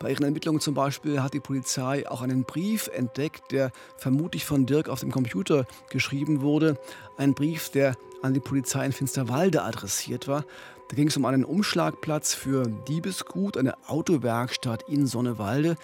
Bei 0.00 0.12
ihren 0.12 0.24
Ermittlungen 0.24 0.60
zum 0.60 0.72
Beispiel 0.72 1.22
hat 1.22 1.34
die 1.34 1.40
Polizei 1.40 2.08
auch 2.08 2.22
einen 2.22 2.44
Brief 2.44 2.88
entdeckt, 2.88 3.52
der 3.52 3.70
vermutlich 3.98 4.46
von 4.46 4.64
Dirk 4.64 4.88
auf 4.88 5.00
dem 5.00 5.10
Computer 5.10 5.66
geschrieben 5.90 6.40
wurde. 6.40 6.78
Ein 7.18 7.34
Brief, 7.34 7.68
der 7.68 7.96
an 8.22 8.32
die 8.32 8.40
Polizei 8.40 8.86
in 8.86 8.92
Finsterwalde 8.92 9.62
adressiert 9.62 10.26
war. 10.26 10.46
Da 10.88 10.96
ging 10.96 11.08
es 11.08 11.18
um 11.18 11.26
einen 11.26 11.44
Umschlagplatz 11.44 12.32
für 12.32 12.66
Diebesgut, 12.88 13.58
eine 13.58 13.74
Autowerkstatt 13.88 14.88
in 14.88 15.06
Sonnewalde 15.06 15.76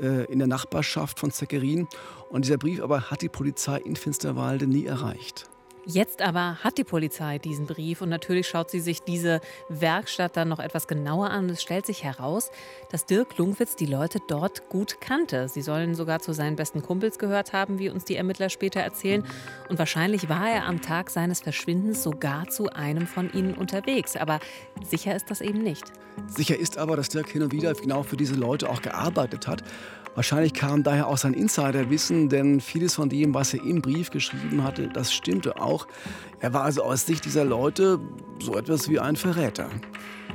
äh, 0.00 0.24
in 0.32 0.38
der 0.38 0.46
Nachbarschaft 0.46 1.18
von 1.18 1.32
Zeckerin. 1.32 1.88
Und 2.30 2.44
dieser 2.44 2.58
Brief 2.58 2.80
aber 2.80 3.10
hat 3.10 3.22
die 3.22 3.28
Polizei 3.28 3.78
in 3.78 3.96
Finsterwalde 3.96 4.68
nie 4.68 4.86
erreicht. 4.86 5.50
Jetzt 5.86 6.22
aber 6.22 6.56
hat 6.64 6.78
die 6.78 6.84
Polizei 6.84 7.38
diesen 7.38 7.66
Brief 7.66 8.00
und 8.00 8.08
natürlich 8.08 8.48
schaut 8.48 8.70
sie 8.70 8.80
sich 8.80 9.02
diese 9.02 9.40
Werkstatt 9.68 10.34
dann 10.36 10.48
noch 10.48 10.58
etwas 10.58 10.88
genauer 10.88 11.28
an. 11.28 11.50
Es 11.50 11.60
stellt 11.60 11.84
sich 11.84 12.02
heraus, 12.02 12.50
dass 12.90 13.04
Dirk 13.04 13.36
Lungwitz 13.36 13.76
die 13.76 13.84
Leute 13.86 14.18
dort 14.26 14.70
gut 14.70 15.02
kannte. 15.02 15.46
Sie 15.48 15.60
sollen 15.60 15.94
sogar 15.94 16.20
zu 16.20 16.32
seinen 16.32 16.56
besten 16.56 16.80
Kumpels 16.80 17.18
gehört 17.18 17.52
haben, 17.52 17.78
wie 17.78 17.90
uns 17.90 18.04
die 18.04 18.16
Ermittler 18.16 18.48
später 18.48 18.80
erzählen. 18.80 19.24
Und 19.68 19.78
wahrscheinlich 19.78 20.30
war 20.30 20.48
er 20.48 20.64
am 20.64 20.80
Tag 20.80 21.10
seines 21.10 21.40
Verschwindens 21.40 22.02
sogar 22.02 22.48
zu 22.48 22.70
einem 22.70 23.06
von 23.06 23.30
ihnen 23.32 23.52
unterwegs. 23.52 24.16
Aber 24.16 24.40
sicher 24.82 25.14
ist 25.14 25.30
das 25.30 25.42
eben 25.42 25.62
nicht. 25.62 25.84
Sicher 26.28 26.58
ist 26.58 26.78
aber, 26.78 26.96
dass 26.96 27.10
Dirk 27.10 27.28
hin 27.28 27.42
und 27.42 27.52
wieder 27.52 27.74
genau 27.74 28.02
für 28.04 28.16
diese 28.16 28.36
Leute 28.36 28.70
auch 28.70 28.80
gearbeitet 28.80 29.46
hat. 29.46 29.62
Wahrscheinlich 30.14 30.54
kam 30.54 30.84
daher 30.84 31.08
auch 31.08 31.18
sein 31.18 31.34
Insiderwissen, 31.34 32.28
denn 32.28 32.60
vieles 32.60 32.94
von 32.94 33.08
dem, 33.08 33.34
was 33.34 33.52
er 33.52 33.64
im 33.64 33.82
Brief 33.82 34.10
geschrieben 34.10 34.62
hatte, 34.62 34.88
das 34.88 35.12
stimmte 35.12 35.60
auch. 35.60 35.73
Er 36.40 36.52
war 36.52 36.62
also 36.62 36.82
aus 36.82 37.06
Sicht 37.06 37.24
dieser 37.24 37.44
Leute 37.44 38.00
so 38.40 38.56
etwas 38.56 38.88
wie 38.88 38.98
ein 38.98 39.16
Verräter. 39.16 39.68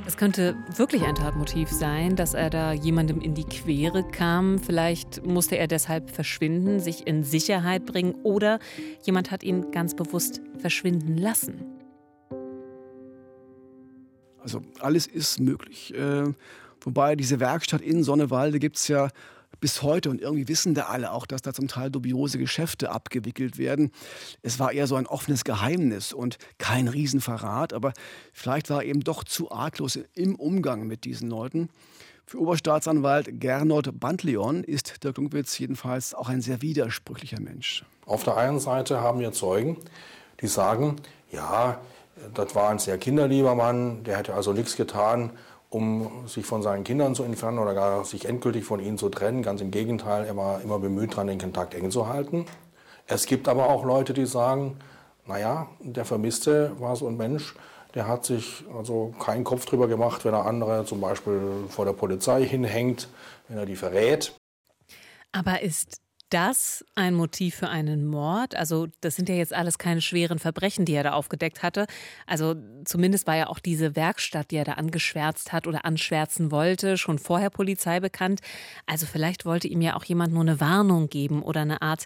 Es 0.06 0.16
könnte 0.16 0.56
wirklich 0.76 1.02
ein 1.04 1.14
Tatmotiv 1.14 1.70
sein, 1.70 2.16
dass 2.16 2.34
er 2.34 2.50
da 2.50 2.72
jemandem 2.72 3.20
in 3.20 3.34
die 3.34 3.44
Quere 3.44 4.02
kam. 4.02 4.58
Vielleicht 4.58 5.24
musste 5.24 5.56
er 5.56 5.66
deshalb 5.66 6.10
verschwinden, 6.10 6.80
sich 6.80 7.06
in 7.06 7.22
Sicherheit 7.22 7.84
bringen 7.84 8.14
oder 8.22 8.58
jemand 9.04 9.30
hat 9.30 9.42
ihn 9.42 9.70
ganz 9.70 9.94
bewusst 9.94 10.40
verschwinden 10.58 11.16
lassen. 11.18 11.64
Also 14.42 14.62
alles 14.80 15.06
ist 15.06 15.38
möglich. 15.38 15.94
Äh, 15.94 16.32
wobei 16.80 17.14
diese 17.14 17.40
Werkstatt 17.40 17.82
in 17.82 18.02
Sonnewalde 18.02 18.58
gibt 18.58 18.76
es 18.76 18.88
ja 18.88 19.08
bis 19.60 19.82
heute 19.82 20.10
und 20.10 20.20
irgendwie 20.20 20.48
wissen 20.48 20.74
da 20.74 20.86
alle 20.86 21.12
auch, 21.12 21.26
dass 21.26 21.42
da 21.42 21.52
zum 21.52 21.68
Teil 21.68 21.90
dubiose 21.90 22.38
Geschäfte 22.38 22.90
abgewickelt 22.90 23.58
werden. 23.58 23.92
Es 24.42 24.58
war 24.58 24.72
eher 24.72 24.86
so 24.86 24.96
ein 24.96 25.06
offenes 25.06 25.44
Geheimnis 25.44 26.12
und 26.12 26.38
kein 26.58 26.88
Riesenverrat, 26.88 27.72
aber 27.72 27.92
vielleicht 28.32 28.70
war 28.70 28.82
er 28.82 28.88
eben 28.88 29.00
doch 29.00 29.24
zu 29.24 29.50
arglos 29.50 29.98
im 30.14 30.34
Umgang 30.34 30.86
mit 30.86 31.04
diesen 31.04 31.28
Leuten. 31.28 31.68
Für 32.26 32.38
Oberstaatsanwalt 32.38 33.40
Gernot 33.40 33.98
Bandleon 33.98 34.62
ist 34.62 35.02
Dirk 35.02 35.16
Lungwitz 35.16 35.58
jedenfalls 35.58 36.14
auch 36.14 36.28
ein 36.28 36.40
sehr 36.40 36.62
widersprüchlicher 36.62 37.40
Mensch. 37.40 37.84
Auf 38.06 38.22
der 38.22 38.36
einen 38.36 38.60
Seite 38.60 39.00
haben 39.00 39.18
wir 39.18 39.32
Zeugen, 39.32 39.78
die 40.40 40.46
sagen, 40.46 40.96
ja, 41.32 41.80
das 42.34 42.54
war 42.54 42.70
ein 42.70 42.78
sehr 42.78 42.98
kinderlieber 42.98 43.54
Mann, 43.54 44.04
der 44.04 44.18
hätte 44.18 44.34
also 44.34 44.52
nichts 44.52 44.76
getan, 44.76 45.30
um 45.70 46.26
sich 46.26 46.44
von 46.44 46.62
seinen 46.62 46.84
Kindern 46.84 47.14
zu 47.14 47.22
entfernen 47.22 47.58
oder 47.58 47.74
gar 47.74 48.04
sich 48.04 48.26
endgültig 48.26 48.64
von 48.64 48.80
ihnen 48.80 48.98
zu 48.98 49.08
trennen. 49.08 49.42
Ganz 49.42 49.60
im 49.60 49.70
Gegenteil, 49.70 50.24
er 50.26 50.36
war 50.36 50.60
immer 50.60 50.78
bemüht 50.78 51.12
daran, 51.12 51.28
den 51.28 51.38
Kontakt 51.38 51.74
eng 51.74 51.90
zu 51.90 52.08
halten. 52.08 52.44
Es 53.06 53.26
gibt 53.26 53.48
aber 53.48 53.70
auch 53.70 53.84
Leute, 53.84 54.12
die 54.12 54.26
sagen, 54.26 54.76
naja, 55.26 55.68
der 55.80 56.04
Vermisste 56.04 56.72
war 56.80 56.96
so 56.96 57.06
ein 57.06 57.16
Mensch, 57.16 57.54
der 57.94 58.06
hat 58.06 58.24
sich 58.24 58.64
also 58.76 59.14
keinen 59.18 59.44
Kopf 59.44 59.64
drüber 59.64 59.88
gemacht, 59.88 60.24
wenn 60.24 60.34
er 60.34 60.46
andere 60.46 60.84
zum 60.84 61.00
Beispiel 61.00 61.64
vor 61.68 61.84
der 61.84 61.92
Polizei 61.92 62.44
hinhängt, 62.44 63.08
wenn 63.48 63.58
er 63.58 63.66
die 63.66 63.76
verrät. 63.76 64.34
Aber 65.32 65.62
ist 65.62 66.00
das 66.30 66.84
ein 66.94 67.14
Motiv 67.14 67.56
für 67.56 67.68
einen 67.68 68.06
Mord? 68.06 68.54
Also, 68.54 68.88
das 69.00 69.16
sind 69.16 69.28
ja 69.28 69.34
jetzt 69.34 69.54
alles 69.54 69.78
keine 69.78 70.00
schweren 70.00 70.38
Verbrechen, 70.38 70.84
die 70.84 70.94
er 70.94 71.02
da 71.02 71.12
aufgedeckt 71.12 71.62
hatte. 71.62 71.86
Also, 72.26 72.56
zumindest 72.84 73.26
war 73.26 73.36
ja 73.36 73.48
auch 73.48 73.58
diese 73.58 73.96
Werkstatt, 73.96 74.50
die 74.50 74.56
er 74.56 74.64
da 74.64 74.72
angeschwärzt 74.74 75.52
hat 75.52 75.66
oder 75.66 75.84
anschwärzen 75.84 76.50
wollte, 76.50 76.98
schon 76.98 77.18
vorher 77.18 77.50
Polizei 77.50 78.00
bekannt. 78.00 78.40
Also, 78.86 79.06
vielleicht 79.06 79.44
wollte 79.44 79.68
ihm 79.68 79.80
ja 79.80 79.96
auch 79.96 80.04
jemand 80.04 80.32
nur 80.32 80.42
eine 80.42 80.60
Warnung 80.60 81.08
geben 81.08 81.42
oder 81.42 81.62
eine 81.62 81.82
Art, 81.82 82.04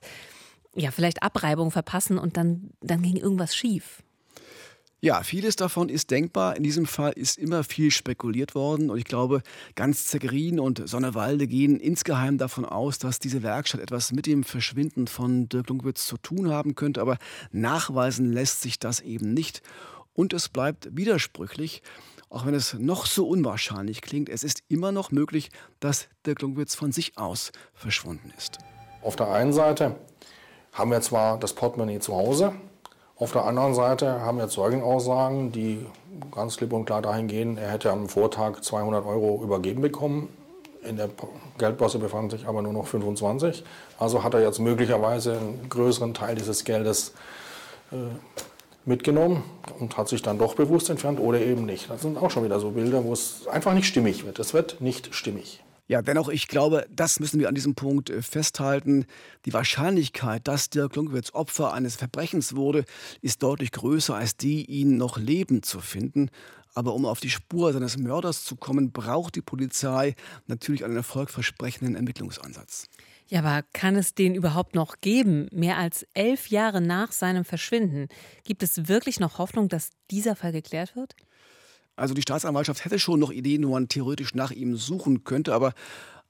ja, 0.74 0.90
vielleicht 0.90 1.22
Abreibung 1.22 1.70
verpassen 1.70 2.18
und 2.18 2.36
dann, 2.36 2.70
dann 2.80 3.02
ging 3.02 3.16
irgendwas 3.16 3.56
schief. 3.56 4.03
Ja, 5.00 5.22
vieles 5.22 5.56
davon 5.56 5.90
ist 5.90 6.10
denkbar. 6.10 6.56
In 6.56 6.62
diesem 6.62 6.86
Fall 6.86 7.12
ist 7.12 7.36
immer 7.36 7.62
viel 7.62 7.90
spekuliert 7.90 8.54
worden. 8.54 8.90
Und 8.90 8.96
ich 8.96 9.04
glaube, 9.04 9.42
ganz 9.74 10.06
Zeckerin 10.06 10.58
und 10.58 10.88
Sonnewalde 10.88 11.46
gehen 11.46 11.78
insgeheim 11.78 12.38
davon 12.38 12.64
aus, 12.64 12.98
dass 12.98 13.18
diese 13.18 13.42
Werkstatt 13.42 13.82
etwas 13.82 14.12
mit 14.12 14.26
dem 14.26 14.44
Verschwinden 14.44 15.06
von 15.06 15.48
Dirk 15.48 15.68
Lungwitz 15.68 16.06
zu 16.06 16.16
tun 16.16 16.50
haben 16.50 16.74
könnte. 16.74 17.02
Aber 17.02 17.18
nachweisen 17.52 18.32
lässt 18.32 18.62
sich 18.62 18.78
das 18.78 19.00
eben 19.00 19.34
nicht. 19.34 19.60
Und 20.14 20.32
es 20.32 20.48
bleibt 20.48 20.96
widersprüchlich. 20.96 21.82
Auch 22.30 22.46
wenn 22.46 22.54
es 22.54 22.74
noch 22.74 23.06
so 23.06 23.28
unwahrscheinlich 23.28 24.00
klingt, 24.00 24.28
es 24.28 24.42
ist 24.42 24.62
immer 24.68 24.90
noch 24.90 25.10
möglich, 25.10 25.50
dass 25.80 26.08
Dirk 26.24 26.40
Lungwitz 26.40 26.74
von 26.74 26.92
sich 26.92 27.18
aus 27.18 27.52
verschwunden 27.74 28.32
ist. 28.38 28.58
Auf 29.02 29.16
der 29.16 29.28
einen 29.30 29.52
Seite 29.52 29.96
haben 30.72 30.90
wir 30.90 31.00
zwar 31.02 31.38
das 31.38 31.52
Portemonnaie 31.52 32.00
zu 32.00 32.14
Hause, 32.14 32.54
auf 33.16 33.33
der 33.33 33.44
anderen 33.44 33.75
Seite 33.75 34.21
haben 34.23 34.38
wir 34.38 34.49
Zeugenaussagen, 34.49 35.52
die 35.52 35.87
ganz 36.33 36.56
klipp 36.56 36.73
und 36.73 36.85
klar 36.85 37.00
dahin 37.00 37.28
gehen, 37.28 37.56
er 37.56 37.71
hätte 37.71 37.90
am 37.90 38.09
Vortag 38.09 38.61
200 38.61 39.06
Euro 39.06 39.40
übergeben 39.42 39.83
bekommen. 39.83 40.28
In 40.83 40.97
der 40.97 41.09
Geldbörse 41.56 41.99
befanden 41.99 42.30
sich 42.30 42.47
aber 42.47 42.61
nur 42.61 42.73
noch 42.73 42.87
25. 42.87 43.64
Also 43.99 44.23
hat 44.25 44.35
er 44.35 44.42
jetzt 44.42 44.59
möglicherweise 44.59 45.38
einen 45.38 45.68
größeren 45.68 46.12
Teil 46.12 46.35
dieses 46.35 46.64
Geldes 46.64 47.14
äh, 47.92 47.97
mitgenommen 48.85 49.44
und 49.78 49.97
hat 49.97 50.09
sich 50.09 50.21
dann 50.21 50.38
doch 50.38 50.54
bewusst 50.54 50.90
entfernt 50.90 51.21
oder 51.21 51.40
eben 51.40 51.64
nicht. 51.64 51.88
Das 51.88 52.02
sind 52.02 52.18
auch 52.18 52.30
schon 52.30 52.44
wieder 52.44 52.61
so 52.61 52.73
Bilder, 52.73 53.04
wo 53.04 53.12
es 53.12 53.47
einfach 53.47 53.75
nicht 53.75 53.87
stimmig 53.87 54.26
wird. 54.26 54.38
Es 54.40 54.52
wird 54.52 54.80
nicht 54.80 55.14
stimmig. 55.14 55.62
Ja, 55.86 56.00
dennoch, 56.00 56.28
ich 56.30 56.48
glaube, 56.48 56.86
das 56.90 57.20
müssen 57.20 57.38
wir 57.38 57.48
an 57.48 57.54
diesem 57.54 57.74
Punkt 57.74 58.08
äh, 58.08 58.22
festhalten. 58.22 59.04
Die 59.44 59.52
Wahrscheinlichkeit, 59.52 60.48
dass 60.48 60.70
Dirk 60.70 60.96
Lunkwitz 60.96 61.34
Opfer 61.34 61.74
eines 61.74 61.96
Verbrechens 61.96 62.56
wurde, 62.56 62.84
ist 63.20 63.42
deutlich 63.42 63.70
größer 63.70 64.14
als 64.14 64.36
die, 64.36 64.64
ihn 64.64 64.96
noch 64.96 65.18
lebend 65.18 65.66
zu 65.66 65.80
finden. 65.80 66.30
Aber 66.74 66.94
um 66.94 67.04
auf 67.04 67.20
die 67.20 67.30
Spur 67.30 67.72
seines 67.72 67.98
Mörders 67.98 68.44
zu 68.44 68.56
kommen, 68.56 68.92
braucht 68.92 69.36
die 69.36 69.42
Polizei 69.42 70.14
natürlich 70.46 70.84
einen 70.84 70.96
erfolgversprechenden 70.96 71.94
Ermittlungsansatz. 71.94 72.88
Ja, 73.28 73.40
aber 73.40 73.64
kann 73.72 73.96
es 73.96 74.14
den 74.14 74.34
überhaupt 74.34 74.74
noch 74.74 75.00
geben? 75.00 75.48
Mehr 75.52 75.78
als 75.78 76.06
elf 76.14 76.48
Jahre 76.48 76.80
nach 76.80 77.12
seinem 77.12 77.44
Verschwinden. 77.44 78.08
Gibt 78.44 78.62
es 78.62 78.88
wirklich 78.88 79.20
noch 79.20 79.38
Hoffnung, 79.38 79.68
dass 79.68 79.90
dieser 80.10 80.34
Fall 80.34 80.52
geklärt 80.52 80.96
wird? 80.96 81.14
Also 81.96 82.14
die 82.14 82.22
Staatsanwaltschaft 82.22 82.84
hätte 82.84 82.98
schon 82.98 83.20
noch 83.20 83.30
Ideen, 83.30 83.66
wo 83.66 83.72
man 83.72 83.88
theoretisch 83.88 84.34
nach 84.34 84.50
ihm 84.50 84.76
suchen 84.76 85.24
könnte, 85.24 85.54
aber 85.54 85.74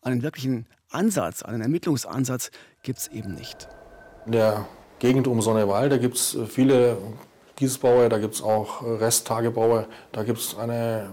einen 0.02 0.23
wirklichen 0.23 0.66
Ansatz, 0.90 1.42
einen 1.42 1.62
Ermittlungsansatz 1.62 2.50
gibt 2.83 2.99
es 2.99 3.09
eben 3.09 3.35
nicht. 3.35 3.68
In 4.26 4.33
der 4.33 4.66
Gegend 4.99 5.26
um 5.26 5.40
Sonnewald, 5.40 5.90
da 5.90 5.99
gibt 5.99 6.16
es 6.16 6.37
viele 6.49 6.99
Gießbauer, 7.56 8.09
da 8.09 8.18
gibt 8.18 8.35
es 8.35 8.42
auch 8.42 8.83
Resttagebaue, 8.83 9.87
da 10.12 10.23
gibt 10.23 10.38
es 10.38 10.56
eine 10.56 11.11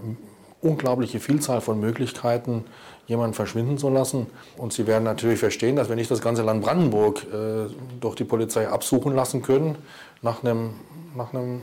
unglaubliche 0.60 1.18
Vielzahl 1.18 1.60
von 1.60 1.80
Möglichkeiten, 1.80 2.64
jemanden 3.06 3.34
verschwinden 3.34 3.78
zu 3.78 3.88
lassen. 3.88 4.26
Und 4.56 4.72
Sie 4.72 4.86
werden 4.86 5.04
natürlich 5.04 5.40
verstehen, 5.40 5.76
dass 5.76 5.88
wir 5.88 5.96
nicht 5.96 6.10
das 6.10 6.20
ganze 6.20 6.42
Land 6.42 6.62
Brandenburg 6.62 7.24
äh, 7.24 7.66
durch 8.00 8.14
die 8.14 8.24
Polizei 8.24 8.68
absuchen 8.68 9.14
lassen 9.14 9.42
können 9.42 9.76
nach 10.22 10.44
einem, 10.44 10.74
nach 11.16 11.34
einem 11.34 11.62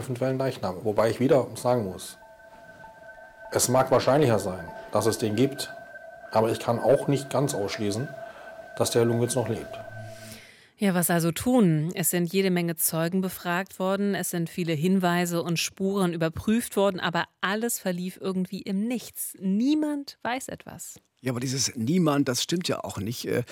eventuellen 0.00 0.38
Leichnam. 0.38 0.76
Wobei 0.82 1.10
ich 1.10 1.20
wieder 1.20 1.46
sagen 1.54 1.84
muss, 1.84 2.18
es 3.52 3.68
mag 3.68 3.90
wahrscheinlicher 3.90 4.38
sein, 4.38 4.68
dass 4.92 5.06
es 5.06 5.18
den 5.18 5.36
gibt, 5.36 5.72
aber 6.32 6.50
ich 6.50 6.60
kann 6.60 6.78
auch 6.78 7.08
nicht 7.08 7.30
ganz 7.30 7.54
ausschließen, 7.54 8.08
dass 8.76 8.90
der 8.90 9.04
Lungwitz 9.04 9.34
noch 9.34 9.48
lebt. 9.48 9.78
Ja, 10.78 10.94
was 10.94 11.10
also 11.10 11.30
tun? 11.30 11.92
Es 11.94 12.08
sind 12.08 12.32
jede 12.32 12.50
Menge 12.50 12.74
Zeugen 12.74 13.20
befragt 13.20 13.78
worden, 13.78 14.14
es 14.14 14.30
sind 14.30 14.48
viele 14.48 14.72
Hinweise 14.72 15.42
und 15.42 15.58
Spuren 15.58 16.14
überprüft 16.14 16.74
worden, 16.76 17.00
aber 17.00 17.24
alles 17.42 17.78
verlief 17.78 18.18
irgendwie 18.18 18.62
im 18.62 18.88
Nichts. 18.88 19.34
Niemand 19.38 20.16
weiß 20.22 20.48
etwas. 20.48 20.98
Ja, 21.22 21.32
aber 21.32 21.40
dieses 21.40 21.76
Niemand, 21.76 22.28
das 22.28 22.42
stimmt 22.42 22.66
ja 22.68 22.82
auch 22.82 22.98
nicht. 22.98 23.26
Äh, 23.26 23.42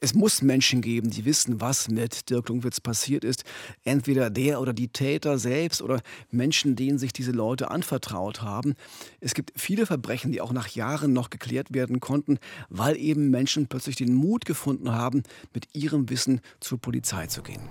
es 0.00 0.14
muss 0.14 0.42
Menschen 0.42 0.80
geben, 0.80 1.10
die 1.10 1.24
wissen, 1.24 1.60
was 1.60 1.88
mit 1.88 2.30
Dirk 2.30 2.48
Lungwitz 2.48 2.80
passiert 2.80 3.24
ist. 3.24 3.42
Entweder 3.82 4.30
der 4.30 4.60
oder 4.60 4.72
die 4.72 4.88
Täter 4.88 5.36
selbst 5.38 5.82
oder 5.82 6.00
Menschen, 6.30 6.76
denen 6.76 6.98
sich 6.98 7.12
diese 7.12 7.32
Leute 7.32 7.70
anvertraut 7.70 8.42
haben. 8.42 8.74
Es 9.18 9.34
gibt 9.34 9.52
viele 9.56 9.86
Verbrechen, 9.86 10.30
die 10.30 10.40
auch 10.40 10.52
nach 10.52 10.68
Jahren 10.68 11.12
noch 11.12 11.30
geklärt 11.30 11.74
werden 11.74 11.98
konnten, 11.98 12.38
weil 12.68 12.96
eben 12.96 13.30
Menschen 13.30 13.66
plötzlich 13.66 13.96
den 13.96 14.14
Mut 14.14 14.44
gefunden 14.44 14.92
haben, 14.92 15.24
mit 15.52 15.66
ihrem 15.72 16.08
Wissen 16.08 16.40
zur 16.60 16.78
Polizei 16.78 17.26
zu 17.26 17.42
gehen. 17.42 17.62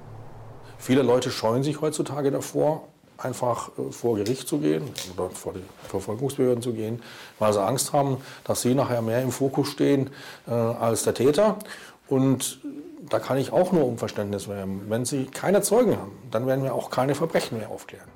Viele 0.77 1.01
Leute 1.01 1.31
scheuen 1.31 1.63
sich 1.63 1.79
heutzutage 1.79 2.29
davor, 2.31 2.89
einfach 3.17 3.69
äh, 3.77 3.91
vor 3.91 4.17
Gericht 4.17 4.47
zu 4.47 4.59
gehen 4.59 4.83
oder 5.15 5.29
vor 5.29 5.53
die 5.53 5.63
Verfolgungsbehörden 5.87 6.61
zu 6.61 6.73
gehen, 6.73 7.01
weil 7.39 7.53
sie 7.53 7.61
Angst 7.61 7.93
haben, 7.93 8.17
dass 8.43 8.61
sie 8.61 8.75
nachher 8.75 9.01
mehr 9.01 9.21
im 9.21 9.31
Fokus 9.31 9.69
stehen 9.69 10.09
äh, 10.47 10.51
als 10.51 11.03
der 11.03 11.13
Täter. 11.13 11.57
Und 12.07 12.59
da 13.09 13.19
kann 13.19 13.37
ich 13.37 13.51
auch 13.51 13.71
nur 13.71 13.85
um 13.85 13.97
Verständnis 13.97 14.47
werben. 14.47 14.85
Wenn 14.89 15.05
Sie 15.05 15.25
keine 15.25 15.61
Zeugen 15.61 15.97
haben, 15.97 16.17
dann 16.31 16.47
werden 16.47 16.63
wir 16.63 16.73
auch 16.73 16.89
keine 16.89 17.15
Verbrechen 17.15 17.57
mehr 17.57 17.69
aufklären. 17.69 18.14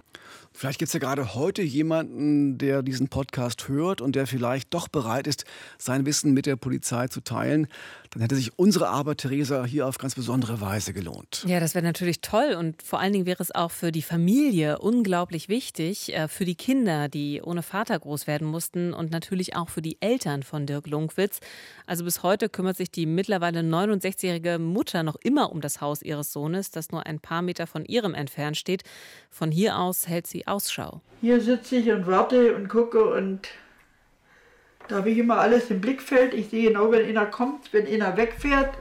Vielleicht 0.59 0.79
gibt 0.79 0.89
es 0.89 0.93
ja 0.93 0.99
gerade 0.99 1.35
heute 1.35 1.61
jemanden, 1.61 2.57
der 2.57 2.83
diesen 2.83 3.07
Podcast 3.07 3.69
hört 3.69 4.01
und 4.01 4.17
der 4.17 4.27
vielleicht 4.27 4.73
doch 4.73 4.89
bereit 4.89 5.25
ist, 5.25 5.45
sein 5.77 6.05
Wissen 6.05 6.33
mit 6.33 6.45
der 6.45 6.57
Polizei 6.57 7.07
zu 7.07 7.21
teilen. 7.21 7.67
dann 8.09 8.23
hätte 8.23 8.35
sich 8.35 8.59
unsere 8.59 8.89
Arbeit, 8.89 9.19
Theresa, 9.19 9.63
hier 9.63 9.87
auf 9.87 9.99
ganz 9.99 10.15
besondere 10.15 10.59
Weise 10.59 10.91
gelohnt. 10.91 11.45
Ja, 11.47 11.61
das 11.61 11.75
wäre 11.75 11.85
natürlich 11.85 12.19
toll 12.19 12.57
und 12.59 12.81
vor 12.81 12.99
allen 12.99 13.13
Dingen 13.13 13.25
wäre 13.25 13.41
es 13.41 13.55
auch 13.55 13.71
für 13.71 13.93
die 13.93 14.01
Familie 14.01 14.79
unglaublich 14.79 15.47
wichtig, 15.47 16.13
äh, 16.13 16.27
für 16.27 16.43
die 16.43 16.55
Kinder, 16.55 17.07
die 17.07 17.41
ohne 17.41 17.63
Vater 17.63 17.97
groß 17.97 18.27
werden 18.27 18.45
mussten 18.45 18.91
und 18.91 19.11
natürlich 19.11 19.55
auch 19.55 19.69
für 19.69 19.81
die 19.81 19.95
Eltern 20.01 20.43
von 20.43 20.65
Dirk 20.65 20.87
Lunkwitz. 20.87 21.39
Also 21.85 22.03
bis 22.03 22.21
heute 22.21 22.49
kümmert 22.49 22.75
sich 22.75 22.91
die 22.91 23.05
mittlerweile 23.05 23.61
69-jährige 23.61 24.59
Mutter 24.59 25.03
noch 25.03 25.15
immer 25.23 25.53
um 25.53 25.61
das 25.61 25.79
Haus 25.79 26.01
ihres 26.01 26.33
Sohnes, 26.33 26.69
das 26.69 26.91
nur 26.91 27.05
ein 27.05 27.21
paar 27.21 27.43
Meter 27.43 27.65
von 27.65 27.85
ihrem 27.85 28.13
entfernt 28.13 28.57
steht. 28.57 28.83
Von 29.29 29.51
hier 29.51 29.79
aus 29.79 30.09
hält 30.09 30.27
sie 30.27 30.48
Ausschau. 30.49 31.01
Hier 31.21 31.41
sitze 31.41 31.77
ich 31.77 31.91
und 31.91 32.07
warte 32.07 32.55
und 32.55 32.69
gucke 32.69 33.03
und 33.03 33.49
da 34.87 34.97
habe 34.97 35.11
ich 35.11 35.17
immer 35.19 35.39
alles 35.39 35.69
im 35.69 35.81
Blickfeld. 35.81 36.33
Ich 36.33 36.49
sehe 36.49 36.69
genau, 36.69 36.91
wenn 36.91 37.07
einer 37.07 37.27
kommt, 37.27 37.71
wenn 37.73 37.85
einer 37.85 38.17
wegfährt. 38.17 38.75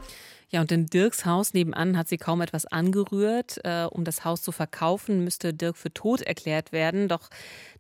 Ja, 0.51 0.63
und 0.63 0.73
in 0.73 0.87
Dirks 0.87 1.27
Haus 1.27 1.53
nebenan 1.53 1.99
hat 1.99 2.09
sie 2.09 2.17
kaum 2.17 2.41
etwas 2.41 2.65
angerührt. 2.65 3.61
Äh, 3.65 3.85
um 3.91 4.05
das 4.05 4.25
Haus 4.25 4.41
zu 4.41 4.51
verkaufen, 4.51 5.23
müsste 5.23 5.53
Dirk 5.53 5.77
für 5.77 5.93
tot 5.93 6.23
erklärt 6.23 6.73
werden. 6.73 7.09
Doch 7.09 7.29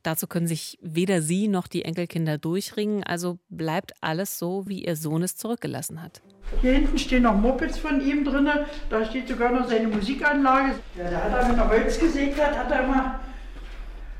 dazu 0.02 0.26
können 0.26 0.46
sich 0.46 0.78
weder 0.82 1.22
sie 1.22 1.48
noch 1.48 1.66
die 1.66 1.86
Enkelkinder 1.86 2.36
durchringen. 2.36 3.02
Also 3.04 3.38
bleibt 3.48 3.92
alles 4.02 4.38
so, 4.38 4.68
wie 4.68 4.84
ihr 4.84 4.96
Sohn 4.96 5.22
es 5.22 5.36
zurückgelassen 5.36 6.02
hat. 6.02 6.20
Hier 6.60 6.72
hinten 6.72 6.98
stehen 6.98 7.22
noch 7.22 7.34
Mopeds 7.34 7.78
von 7.78 8.06
ihm 8.06 8.22
drin. 8.22 8.50
Da 8.90 9.04
steht 9.06 9.28
sogar 9.28 9.50
noch 9.50 9.66
seine 9.66 9.88
Musikanlage. 9.88 10.74
Ja, 10.98 11.10
da 11.10 11.24
hat 11.24 11.32
er, 11.32 11.48
wenn 11.48 11.58
er 11.58 11.68
Holz 11.68 11.98
gesägt 11.98 12.38
hat, 12.38 12.58
hat 12.58 12.70
er 12.70 12.84
immer 12.84 13.20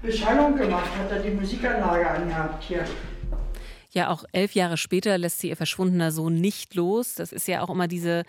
Beschallung 0.02 0.56
gemacht, 0.56 0.90
hat 0.96 1.10
er 1.10 1.22
die 1.22 1.30
Musikanlage 1.30 2.08
angehabt 2.08 2.62
hier. 2.62 2.84
Ja, 3.90 4.10
auch 4.10 4.24
elf 4.32 4.52
Jahre 4.54 4.76
später 4.76 5.18
lässt 5.18 5.40
sie 5.40 5.48
ihr 5.48 5.56
verschwundener 5.56 6.12
Sohn 6.12 6.34
nicht 6.34 6.74
los. 6.74 7.14
Das 7.14 7.32
ist 7.32 7.48
ja 7.48 7.62
auch 7.62 7.70
immer 7.70 7.88
diese, 7.88 8.24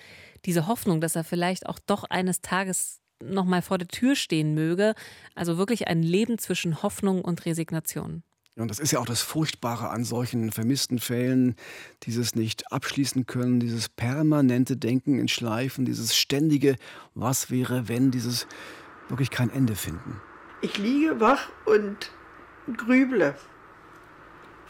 diese 0.46 0.68
Hoffnung, 0.68 1.02
dass 1.02 1.16
er 1.16 1.24
vielleicht 1.24 1.68
auch 1.68 1.80
doch 1.80 2.06
eines 2.06 2.42
Tages 2.42 3.00
noch 3.22 3.46
mal 3.46 3.62
vor 3.62 3.78
der 3.78 3.88
Tür 3.88 4.16
stehen 4.16 4.54
möge. 4.54 4.96
Also 5.36 5.58
wirklich 5.58 5.88
ein 5.88 6.02
Leben 6.02 6.38
zwischen 6.38 6.82
Hoffnung 6.82 7.22
und 7.22 7.46
Resignation. 7.46 8.24
Und 8.56 8.70
das 8.70 8.80
ist 8.80 8.92
ja 8.92 9.00
auch 9.00 9.06
das 9.06 9.22
Furchtbare 9.22 9.90
an 9.90 10.04
solchen 10.04 10.52
vermissten 10.52 11.00
Fällen, 11.00 11.56
dieses 12.04 12.36
nicht 12.36 12.72
abschließen 12.72 13.26
können, 13.26 13.60
dieses 13.60 13.88
permanente 13.88 14.76
Denken 14.76 15.20
in 15.20 15.28
Schleifen, 15.28 15.86
dieses 15.86 16.16
ständige, 16.16 16.76
was 17.14 17.52
wäre, 17.52 17.88
wenn, 17.88 18.12
dieses 18.12 18.48
wirklich 19.08 19.30
kein 19.30 19.50
Ende 19.50 19.76
finden. 19.76 20.20
Ich 20.62 20.78
liege 20.78 21.20
wach 21.20 21.50
und 21.66 22.12
grüble. 22.76 23.36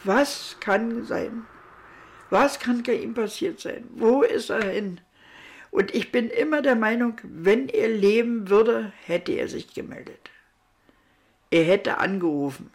Was 0.03 0.57
kann 0.59 1.05
sein? 1.05 1.45
Was 2.29 2.59
kann 2.59 2.83
ihm 2.85 3.13
passiert 3.13 3.59
sein? 3.59 3.85
Wo 3.95 4.21
ist 4.21 4.49
er 4.49 4.69
hin? 4.69 5.01
Und 5.71 5.93
ich 5.93 6.11
bin 6.11 6.29
immer 6.29 6.61
der 6.61 6.75
Meinung, 6.75 7.19
wenn 7.23 7.69
er 7.69 7.87
leben 7.87 8.49
würde, 8.49 8.91
hätte 9.05 9.33
er 9.33 9.47
sich 9.47 9.73
gemeldet. 9.73 10.29
Er 11.51 11.63
hätte 11.63 11.97
angerufen. 11.97 12.71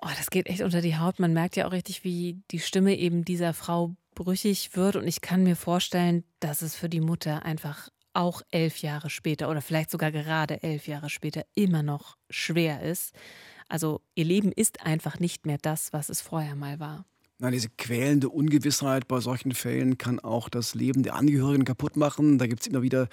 Oh, 0.00 0.08
das 0.16 0.30
geht 0.30 0.46
echt 0.46 0.62
unter 0.62 0.80
die 0.80 0.96
Haut. 0.96 1.18
Man 1.18 1.32
merkt 1.32 1.56
ja 1.56 1.66
auch 1.66 1.72
richtig, 1.72 2.04
wie 2.04 2.42
die 2.50 2.60
Stimme 2.60 2.96
eben 2.96 3.24
dieser 3.24 3.54
Frau 3.54 3.94
brüchig 4.14 4.76
wird. 4.76 4.96
Und 4.96 5.06
ich 5.06 5.20
kann 5.20 5.42
mir 5.42 5.56
vorstellen, 5.56 6.24
dass 6.40 6.62
es 6.62 6.74
für 6.74 6.88
die 6.88 7.00
Mutter 7.00 7.44
einfach 7.44 7.88
auch 8.16 8.42
elf 8.50 8.78
Jahre 8.78 9.10
später 9.10 9.50
oder 9.50 9.60
vielleicht 9.60 9.90
sogar 9.90 10.10
gerade 10.10 10.62
elf 10.62 10.88
Jahre 10.88 11.10
später 11.10 11.44
immer 11.54 11.82
noch 11.82 12.16
schwer 12.30 12.82
ist. 12.82 13.12
Also 13.68 14.00
ihr 14.14 14.24
Leben 14.24 14.52
ist 14.52 14.84
einfach 14.84 15.20
nicht 15.20 15.46
mehr 15.46 15.58
das, 15.60 15.92
was 15.92 16.08
es 16.08 16.20
vorher 16.20 16.56
mal 16.56 16.80
war. 16.80 17.04
Nein, 17.38 17.52
diese 17.52 17.68
quälende 17.68 18.30
Ungewissheit 18.30 19.08
bei 19.08 19.20
solchen 19.20 19.52
Fällen 19.52 19.98
kann 19.98 20.20
auch 20.20 20.48
das 20.48 20.74
Leben 20.74 21.02
der 21.02 21.16
Angehörigen 21.16 21.66
kaputt 21.66 21.94
machen. 21.98 22.38
Da 22.38 22.46
gibt 22.46 22.62
es 22.62 22.66
immer 22.66 22.80
wieder 22.80 23.08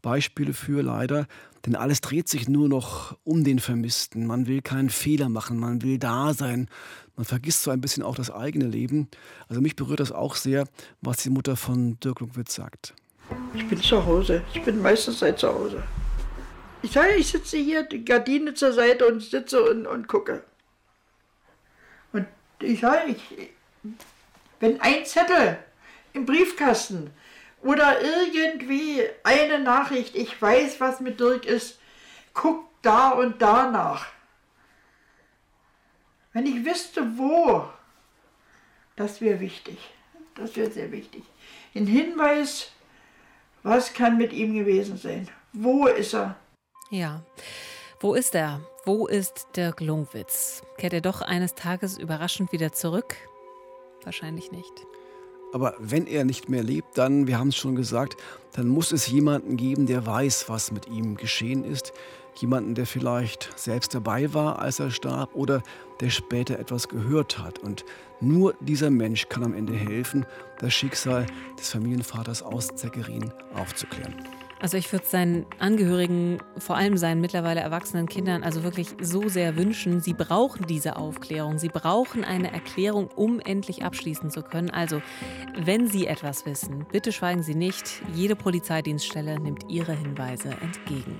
Beispiele 0.00 0.54
für, 0.54 0.82
leider. 0.82 1.26
Denn 1.66 1.76
alles 1.76 2.00
dreht 2.00 2.26
sich 2.26 2.48
nur 2.48 2.70
noch 2.70 3.18
um 3.22 3.44
den 3.44 3.58
Vermissten. 3.58 4.26
Man 4.26 4.46
will 4.46 4.62
keinen 4.62 4.88
Fehler 4.88 5.28
machen, 5.28 5.58
man 5.58 5.82
will 5.82 5.98
da 5.98 6.32
sein. 6.32 6.70
Man 7.16 7.26
vergisst 7.26 7.64
so 7.64 7.70
ein 7.70 7.82
bisschen 7.82 8.02
auch 8.02 8.14
das 8.14 8.30
eigene 8.30 8.66
Leben. 8.66 9.08
Also 9.46 9.60
mich 9.60 9.76
berührt 9.76 10.00
das 10.00 10.12
auch 10.12 10.36
sehr, 10.36 10.66
was 11.02 11.18
die 11.18 11.30
Mutter 11.30 11.56
von 11.56 12.00
Dirk 12.00 12.20
Lugwitz 12.20 12.54
sagt. 12.54 12.94
Ich 13.54 13.68
bin 13.68 13.80
zu 13.80 14.04
Hause. 14.04 14.42
Ich 14.54 14.62
bin 14.62 14.82
meistens 14.82 15.18
seit 15.18 15.38
zu 15.38 15.48
Hause. 15.48 15.82
Ich 16.82 16.92
sage, 16.92 17.14
ich 17.14 17.28
sitze 17.28 17.56
hier, 17.56 17.82
die 17.82 18.04
Gardine 18.04 18.54
zur 18.54 18.72
Seite 18.72 19.06
und 19.06 19.20
sitze 19.20 19.62
und, 19.62 19.86
und 19.86 20.08
gucke. 20.08 20.44
Und 22.12 22.26
ich 22.60 22.80
sage, 22.80 23.10
ich, 23.12 23.50
wenn 24.60 24.80
ein 24.80 25.04
Zettel 25.04 25.58
im 26.12 26.26
Briefkasten 26.26 27.10
oder 27.62 28.00
irgendwie 28.00 29.02
eine 29.24 29.58
Nachricht, 29.58 30.14
ich 30.14 30.40
weiß, 30.40 30.80
was 30.80 31.00
mit 31.00 31.18
Dirk 31.18 31.44
ist, 31.44 31.78
guck 32.34 32.66
da 32.82 33.10
und 33.10 33.42
da 33.42 33.70
nach. 33.70 34.06
Wenn 36.32 36.46
ich 36.46 36.64
wüsste, 36.64 37.18
wo, 37.18 37.68
das 38.94 39.20
wäre 39.20 39.40
wichtig. 39.40 39.78
Das 40.34 40.54
wäre 40.54 40.70
sehr 40.70 40.92
wichtig. 40.92 41.24
Ein 41.74 41.86
Hinweis, 41.86 42.70
was 43.66 43.92
kann 43.92 44.16
mit 44.16 44.32
ihm 44.32 44.54
gewesen 44.54 44.96
sein? 44.96 45.28
Wo 45.52 45.86
ist 45.86 46.14
er? 46.14 46.36
Ja. 46.90 47.22
Wo 47.98 48.14
ist 48.14 48.34
er? 48.36 48.60
Wo 48.84 49.08
ist 49.08 49.48
Dirk 49.56 49.80
Lungwitz? 49.80 50.62
Kehrt 50.78 50.92
er 50.92 51.00
doch 51.00 51.20
eines 51.20 51.54
Tages 51.54 51.98
überraschend 51.98 52.52
wieder 52.52 52.72
zurück? 52.72 53.16
Wahrscheinlich 54.04 54.52
nicht. 54.52 54.72
Aber 55.52 55.74
wenn 55.80 56.06
er 56.06 56.24
nicht 56.24 56.48
mehr 56.48 56.62
lebt, 56.62 56.96
dann, 56.96 57.26
wir 57.26 57.40
haben 57.40 57.48
es 57.48 57.56
schon 57.56 57.74
gesagt, 57.74 58.16
dann 58.52 58.68
muss 58.68 58.92
es 58.92 59.08
jemanden 59.08 59.56
geben, 59.56 59.86
der 59.86 60.06
weiß, 60.06 60.48
was 60.48 60.70
mit 60.70 60.86
ihm 60.86 61.16
geschehen 61.16 61.64
ist. 61.64 61.92
Jemanden, 62.38 62.74
der 62.74 62.86
vielleicht 62.86 63.58
selbst 63.58 63.94
dabei 63.94 64.32
war, 64.34 64.58
als 64.58 64.80
er 64.80 64.90
starb 64.90 65.34
oder 65.34 65.62
der 66.00 66.10
später 66.10 66.58
etwas 66.58 66.88
gehört 66.88 67.38
hat. 67.38 67.58
Und 67.58 67.84
nur 68.20 68.54
dieser 68.60 68.90
Mensch 68.90 69.28
kann 69.28 69.44
am 69.44 69.54
Ende 69.54 69.74
helfen, 69.74 70.26
das 70.58 70.72
Schicksal 70.72 71.26
des 71.58 71.70
Familienvaters 71.70 72.42
aus 72.42 72.68
Zeckerin 72.68 73.32
aufzuklären. 73.54 74.14
Also 74.58 74.78
ich 74.78 74.90
würde 74.90 75.04
seinen 75.04 75.44
Angehörigen, 75.58 76.38
vor 76.56 76.76
allem 76.76 76.96
seinen 76.96 77.20
mittlerweile 77.20 77.60
erwachsenen 77.60 78.08
Kindern, 78.08 78.42
also 78.42 78.62
wirklich 78.62 78.88
so 79.02 79.28
sehr 79.28 79.56
wünschen, 79.56 80.00
sie 80.00 80.14
brauchen 80.14 80.66
diese 80.66 80.96
Aufklärung, 80.96 81.58
sie 81.58 81.68
brauchen 81.68 82.24
eine 82.24 82.52
Erklärung, 82.52 83.08
um 83.14 83.38
endlich 83.38 83.84
abschließen 83.84 84.30
zu 84.30 84.42
können. 84.42 84.70
Also 84.70 85.02
wenn 85.58 85.88
Sie 85.88 86.06
etwas 86.06 86.46
wissen, 86.46 86.86
bitte 86.90 87.12
schweigen 87.12 87.42
Sie 87.42 87.54
nicht. 87.54 88.02
Jede 88.14 88.34
Polizeidienststelle 88.34 89.38
nimmt 89.38 89.66
Ihre 89.68 89.92
Hinweise 89.92 90.50
entgegen. 90.62 91.18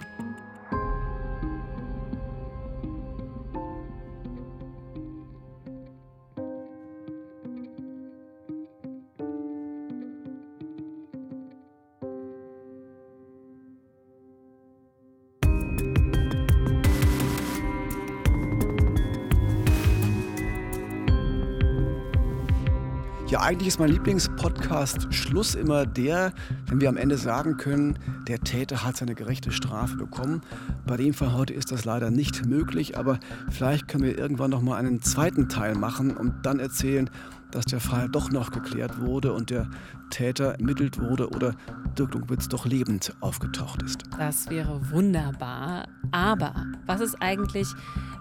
Eigentlich 23.46 23.68
ist 23.68 23.78
mein 23.78 23.90
Lieblingspodcast 23.90 25.14
Schluss 25.14 25.54
immer 25.54 25.86
der, 25.86 26.32
wenn 26.66 26.80
wir 26.80 26.88
am 26.88 26.96
Ende 26.96 27.16
sagen 27.16 27.56
können, 27.56 27.96
der 28.26 28.40
Täter 28.40 28.82
hat 28.82 28.96
seine 28.96 29.14
gerechte 29.14 29.52
Strafe 29.52 29.94
bekommen. 29.94 30.40
Bei 30.84 30.96
dem 30.96 31.14
Fall 31.14 31.32
heute 31.32 31.54
ist 31.54 31.70
das 31.70 31.84
leider 31.84 32.10
nicht 32.10 32.44
möglich, 32.44 32.98
aber 32.98 33.20
vielleicht 33.48 33.86
können 33.86 34.02
wir 34.02 34.18
irgendwann 34.18 34.50
noch 34.50 34.62
mal 34.62 34.76
einen 34.76 35.00
zweiten 35.00 35.48
Teil 35.48 35.76
machen 35.76 36.16
und 36.16 36.44
dann 36.44 36.58
erzählen, 36.58 37.08
dass 37.50 37.64
der 37.66 37.80
Fall 37.80 38.08
doch 38.08 38.30
noch 38.30 38.50
geklärt 38.50 39.00
wurde 39.00 39.32
und 39.32 39.50
der 39.50 39.68
Täter 40.10 40.52
ermittelt 40.52 41.00
wurde 41.00 41.28
oder 41.28 41.54
Dirk 41.98 42.14
Lunkwitz 42.14 42.48
doch 42.48 42.66
lebend 42.66 43.14
aufgetaucht 43.20 43.82
ist. 43.82 44.02
Das 44.18 44.48
wäre 44.50 44.90
wunderbar. 44.90 45.88
Aber 46.12 46.54
was 46.86 47.00
ist 47.00 47.16
eigentlich, 47.20 47.68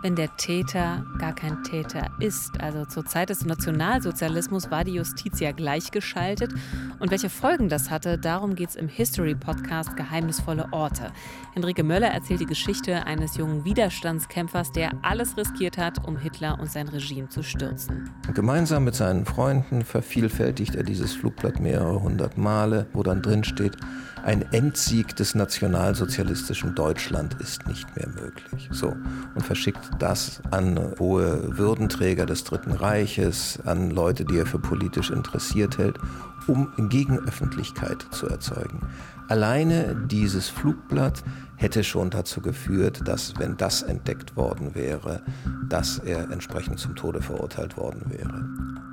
wenn 0.01 0.15
der 0.15 0.35
Täter 0.37 1.05
gar 1.19 1.33
kein 1.33 1.63
Täter 1.63 2.09
ist? 2.19 2.59
Also 2.59 2.85
zur 2.85 3.05
Zeit 3.05 3.29
des 3.29 3.45
Nationalsozialismus 3.45 4.71
war 4.71 4.83
die 4.83 4.93
Justiz 4.93 5.39
ja 5.39 5.51
gleichgeschaltet. 5.51 6.53
Und 6.99 7.11
welche 7.11 7.29
Folgen 7.29 7.69
das 7.69 7.91
hatte, 7.91 8.17
darum 8.17 8.55
geht 8.55 8.69
es 8.69 8.75
im 8.75 8.87
History-Podcast 8.87 9.95
Geheimnisvolle 9.95 10.67
Orte. 10.71 11.11
Henrike 11.53 11.83
Möller 11.83 12.07
erzählt 12.07 12.39
die 12.39 12.45
Geschichte 12.45 13.05
eines 13.05 13.37
jungen 13.37 13.65
Widerstandskämpfers, 13.65 14.71
der 14.71 14.91
alles 15.03 15.37
riskiert 15.37 15.77
hat, 15.77 16.05
um 16.07 16.17
Hitler 16.17 16.59
und 16.59 16.71
sein 16.71 16.87
Regime 16.87 17.29
zu 17.29 17.43
stürzen. 17.43 18.09
Gemeinsam 18.33 18.83
mit 18.83 18.95
seinen 18.95 19.14
Freunden 19.23 19.83
vervielfältigt 19.83 20.75
er 20.75 20.83
dieses 20.83 21.13
Flugblatt 21.13 21.59
mehrere 21.59 22.01
hundert 22.01 22.37
Male, 22.37 22.87
wo 22.91 23.03
dann 23.03 23.21
drin 23.21 23.43
steht, 23.43 23.77
ein 24.25 24.43
Endsieg 24.51 25.15
des 25.15 25.35
nationalsozialistischen 25.35 26.73
Deutschland 26.73 27.35
ist 27.39 27.67
nicht 27.67 27.95
mehr 27.95 28.07
möglich. 28.09 28.67
So. 28.71 28.95
Und 29.35 29.45
verschickt 29.45 29.87
das 29.99 30.41
an 30.49 30.95
hohe 30.99 31.55
Würdenträger 31.57 32.25
des 32.25 32.43
Dritten 32.43 32.71
Reiches, 32.71 33.59
an 33.65 33.91
Leute, 33.91 34.25
die 34.25 34.39
er 34.39 34.47
für 34.47 34.57
politisch 34.57 35.11
interessiert 35.11 35.77
hält 35.77 35.99
um 36.47 36.71
Gegenöffentlichkeit 36.89 38.05
zu 38.11 38.27
erzeugen. 38.27 38.81
Alleine 39.27 39.95
dieses 40.09 40.49
Flugblatt 40.49 41.23
hätte 41.55 41.83
schon 41.83 42.09
dazu 42.09 42.41
geführt, 42.41 43.01
dass, 43.07 43.33
wenn 43.39 43.57
das 43.57 43.81
entdeckt 43.81 44.35
worden 44.35 44.75
wäre, 44.75 45.23
dass 45.67 45.99
er 45.99 46.29
entsprechend 46.29 46.79
zum 46.79 46.95
Tode 46.95 47.21
verurteilt 47.21 47.77
worden 47.77 48.03
wäre. 48.07 48.45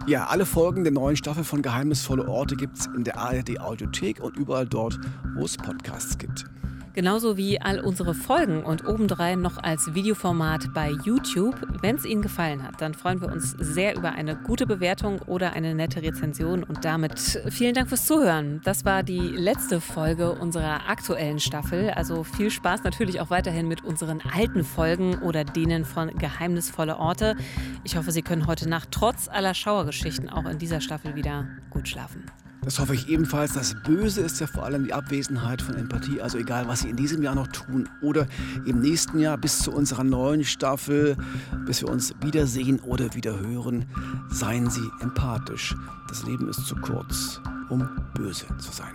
Ja, 0.06 0.26
alle 0.26 0.46
Folgen 0.46 0.84
der 0.84 0.92
neuen 0.92 1.16
Staffel 1.16 1.44
von 1.44 1.62
Geheimnisvolle 1.62 2.26
Orte 2.26 2.56
gibt 2.56 2.78
es 2.78 2.86
in 2.86 3.04
der 3.04 3.18
ARD 3.18 3.60
Audiothek 3.60 4.20
und 4.20 4.36
überall 4.36 4.66
dort, 4.66 4.98
wo 5.36 5.44
es 5.44 5.56
Podcasts 5.56 6.18
gibt. 6.18 6.44
Genauso 6.94 7.38
wie 7.38 7.58
all 7.58 7.80
unsere 7.80 8.12
Folgen 8.12 8.62
und 8.64 8.86
obendrein 8.86 9.40
noch 9.40 9.56
als 9.56 9.94
Videoformat 9.94 10.74
bei 10.74 10.90
YouTube. 11.04 11.56
Wenn 11.80 11.96
es 11.96 12.04
Ihnen 12.04 12.20
gefallen 12.20 12.62
hat, 12.62 12.82
dann 12.82 12.92
freuen 12.92 13.22
wir 13.22 13.32
uns 13.32 13.52
sehr 13.52 13.96
über 13.96 14.12
eine 14.12 14.36
gute 14.36 14.66
Bewertung 14.66 15.20
oder 15.22 15.54
eine 15.54 15.74
nette 15.74 16.02
Rezension. 16.02 16.62
Und 16.62 16.84
damit 16.84 17.18
vielen 17.48 17.74
Dank 17.74 17.88
fürs 17.88 18.04
Zuhören. 18.04 18.60
Das 18.64 18.84
war 18.84 19.02
die 19.02 19.20
letzte 19.20 19.80
Folge 19.80 20.32
unserer 20.32 20.90
aktuellen 20.90 21.40
Staffel. 21.40 21.90
Also 21.90 22.24
viel 22.24 22.50
Spaß 22.50 22.84
natürlich 22.84 23.20
auch 23.20 23.30
weiterhin 23.30 23.68
mit 23.68 23.82
unseren 23.82 24.20
alten 24.34 24.62
Folgen 24.62 25.18
oder 25.20 25.44
denen 25.44 25.86
von 25.86 26.10
Geheimnisvolle 26.18 26.98
Orte. 26.98 27.36
Ich 27.84 27.96
hoffe, 27.96 28.12
Sie 28.12 28.22
können 28.22 28.46
heute 28.46 28.68
Nacht 28.68 28.90
trotz 28.90 29.28
aller 29.28 29.54
Schauergeschichten 29.54 30.28
auch 30.28 30.44
in 30.44 30.58
dieser 30.58 30.82
Staffel 30.82 31.14
wieder 31.14 31.46
gut 31.70 31.88
schlafen. 31.88 32.24
Das 32.64 32.78
hoffe 32.78 32.94
ich 32.94 33.08
ebenfalls. 33.08 33.54
Das 33.54 33.74
Böse 33.82 34.20
ist 34.20 34.40
ja 34.40 34.46
vor 34.46 34.64
allem 34.64 34.84
die 34.84 34.92
Abwesenheit 34.92 35.60
von 35.60 35.74
Empathie. 35.74 36.22
Also 36.22 36.38
egal, 36.38 36.68
was 36.68 36.80
Sie 36.80 36.90
in 36.90 36.96
diesem 36.96 37.20
Jahr 37.20 37.34
noch 37.34 37.48
tun 37.48 37.88
oder 38.00 38.26
im 38.64 38.80
nächsten 38.80 39.18
Jahr 39.18 39.36
bis 39.36 39.58
zu 39.58 39.72
unserer 39.72 40.04
neuen 40.04 40.44
Staffel, 40.44 41.16
bis 41.66 41.82
wir 41.82 41.88
uns 41.88 42.14
wiedersehen 42.20 42.78
oder 42.80 43.14
wieder 43.14 43.38
hören, 43.40 43.86
seien 44.30 44.70
Sie 44.70 44.88
empathisch. 45.00 45.74
Das 46.08 46.24
Leben 46.24 46.48
ist 46.48 46.64
zu 46.66 46.76
kurz, 46.76 47.40
um 47.68 47.88
böse 48.14 48.46
zu 48.58 48.70
sein. 48.70 48.94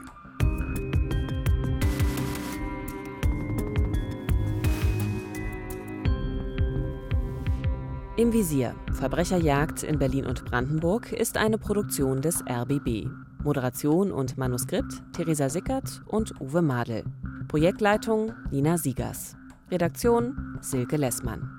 Im 8.15 8.33
Visier. 8.33 8.73
Verbrecherjagd 8.93 9.83
in 9.83 9.99
Berlin 9.99 10.25
und 10.25 10.45
Brandenburg 10.45 11.11
ist 11.11 11.37
eine 11.37 11.57
Produktion 11.57 12.21
des 12.21 12.43
RBB. 12.49 13.26
Moderation 13.47 14.11
und 14.11 14.37
Manuskript 14.37 15.01
Theresa 15.13 15.47
Sickert 15.47 16.01
und 16.05 16.33
Uwe 16.41 16.61
Madel. 16.61 17.05
Projektleitung 17.47 18.33
Nina 18.51 18.77
Siegers. 18.77 19.37
Redaktion 19.71 20.57
Silke 20.59 20.97
Lessmann. 20.97 21.49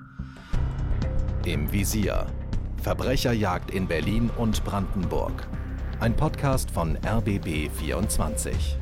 Im 1.45 1.71
Visier. 1.73 2.27
Verbrecherjagd 2.83 3.71
in 3.71 3.87
Berlin 3.87 4.29
und 4.37 4.63
Brandenburg. 4.63 5.47
Ein 5.99 6.15
Podcast 6.15 6.69
von 6.69 6.95
RBB 6.95 7.71
24. 7.73 8.78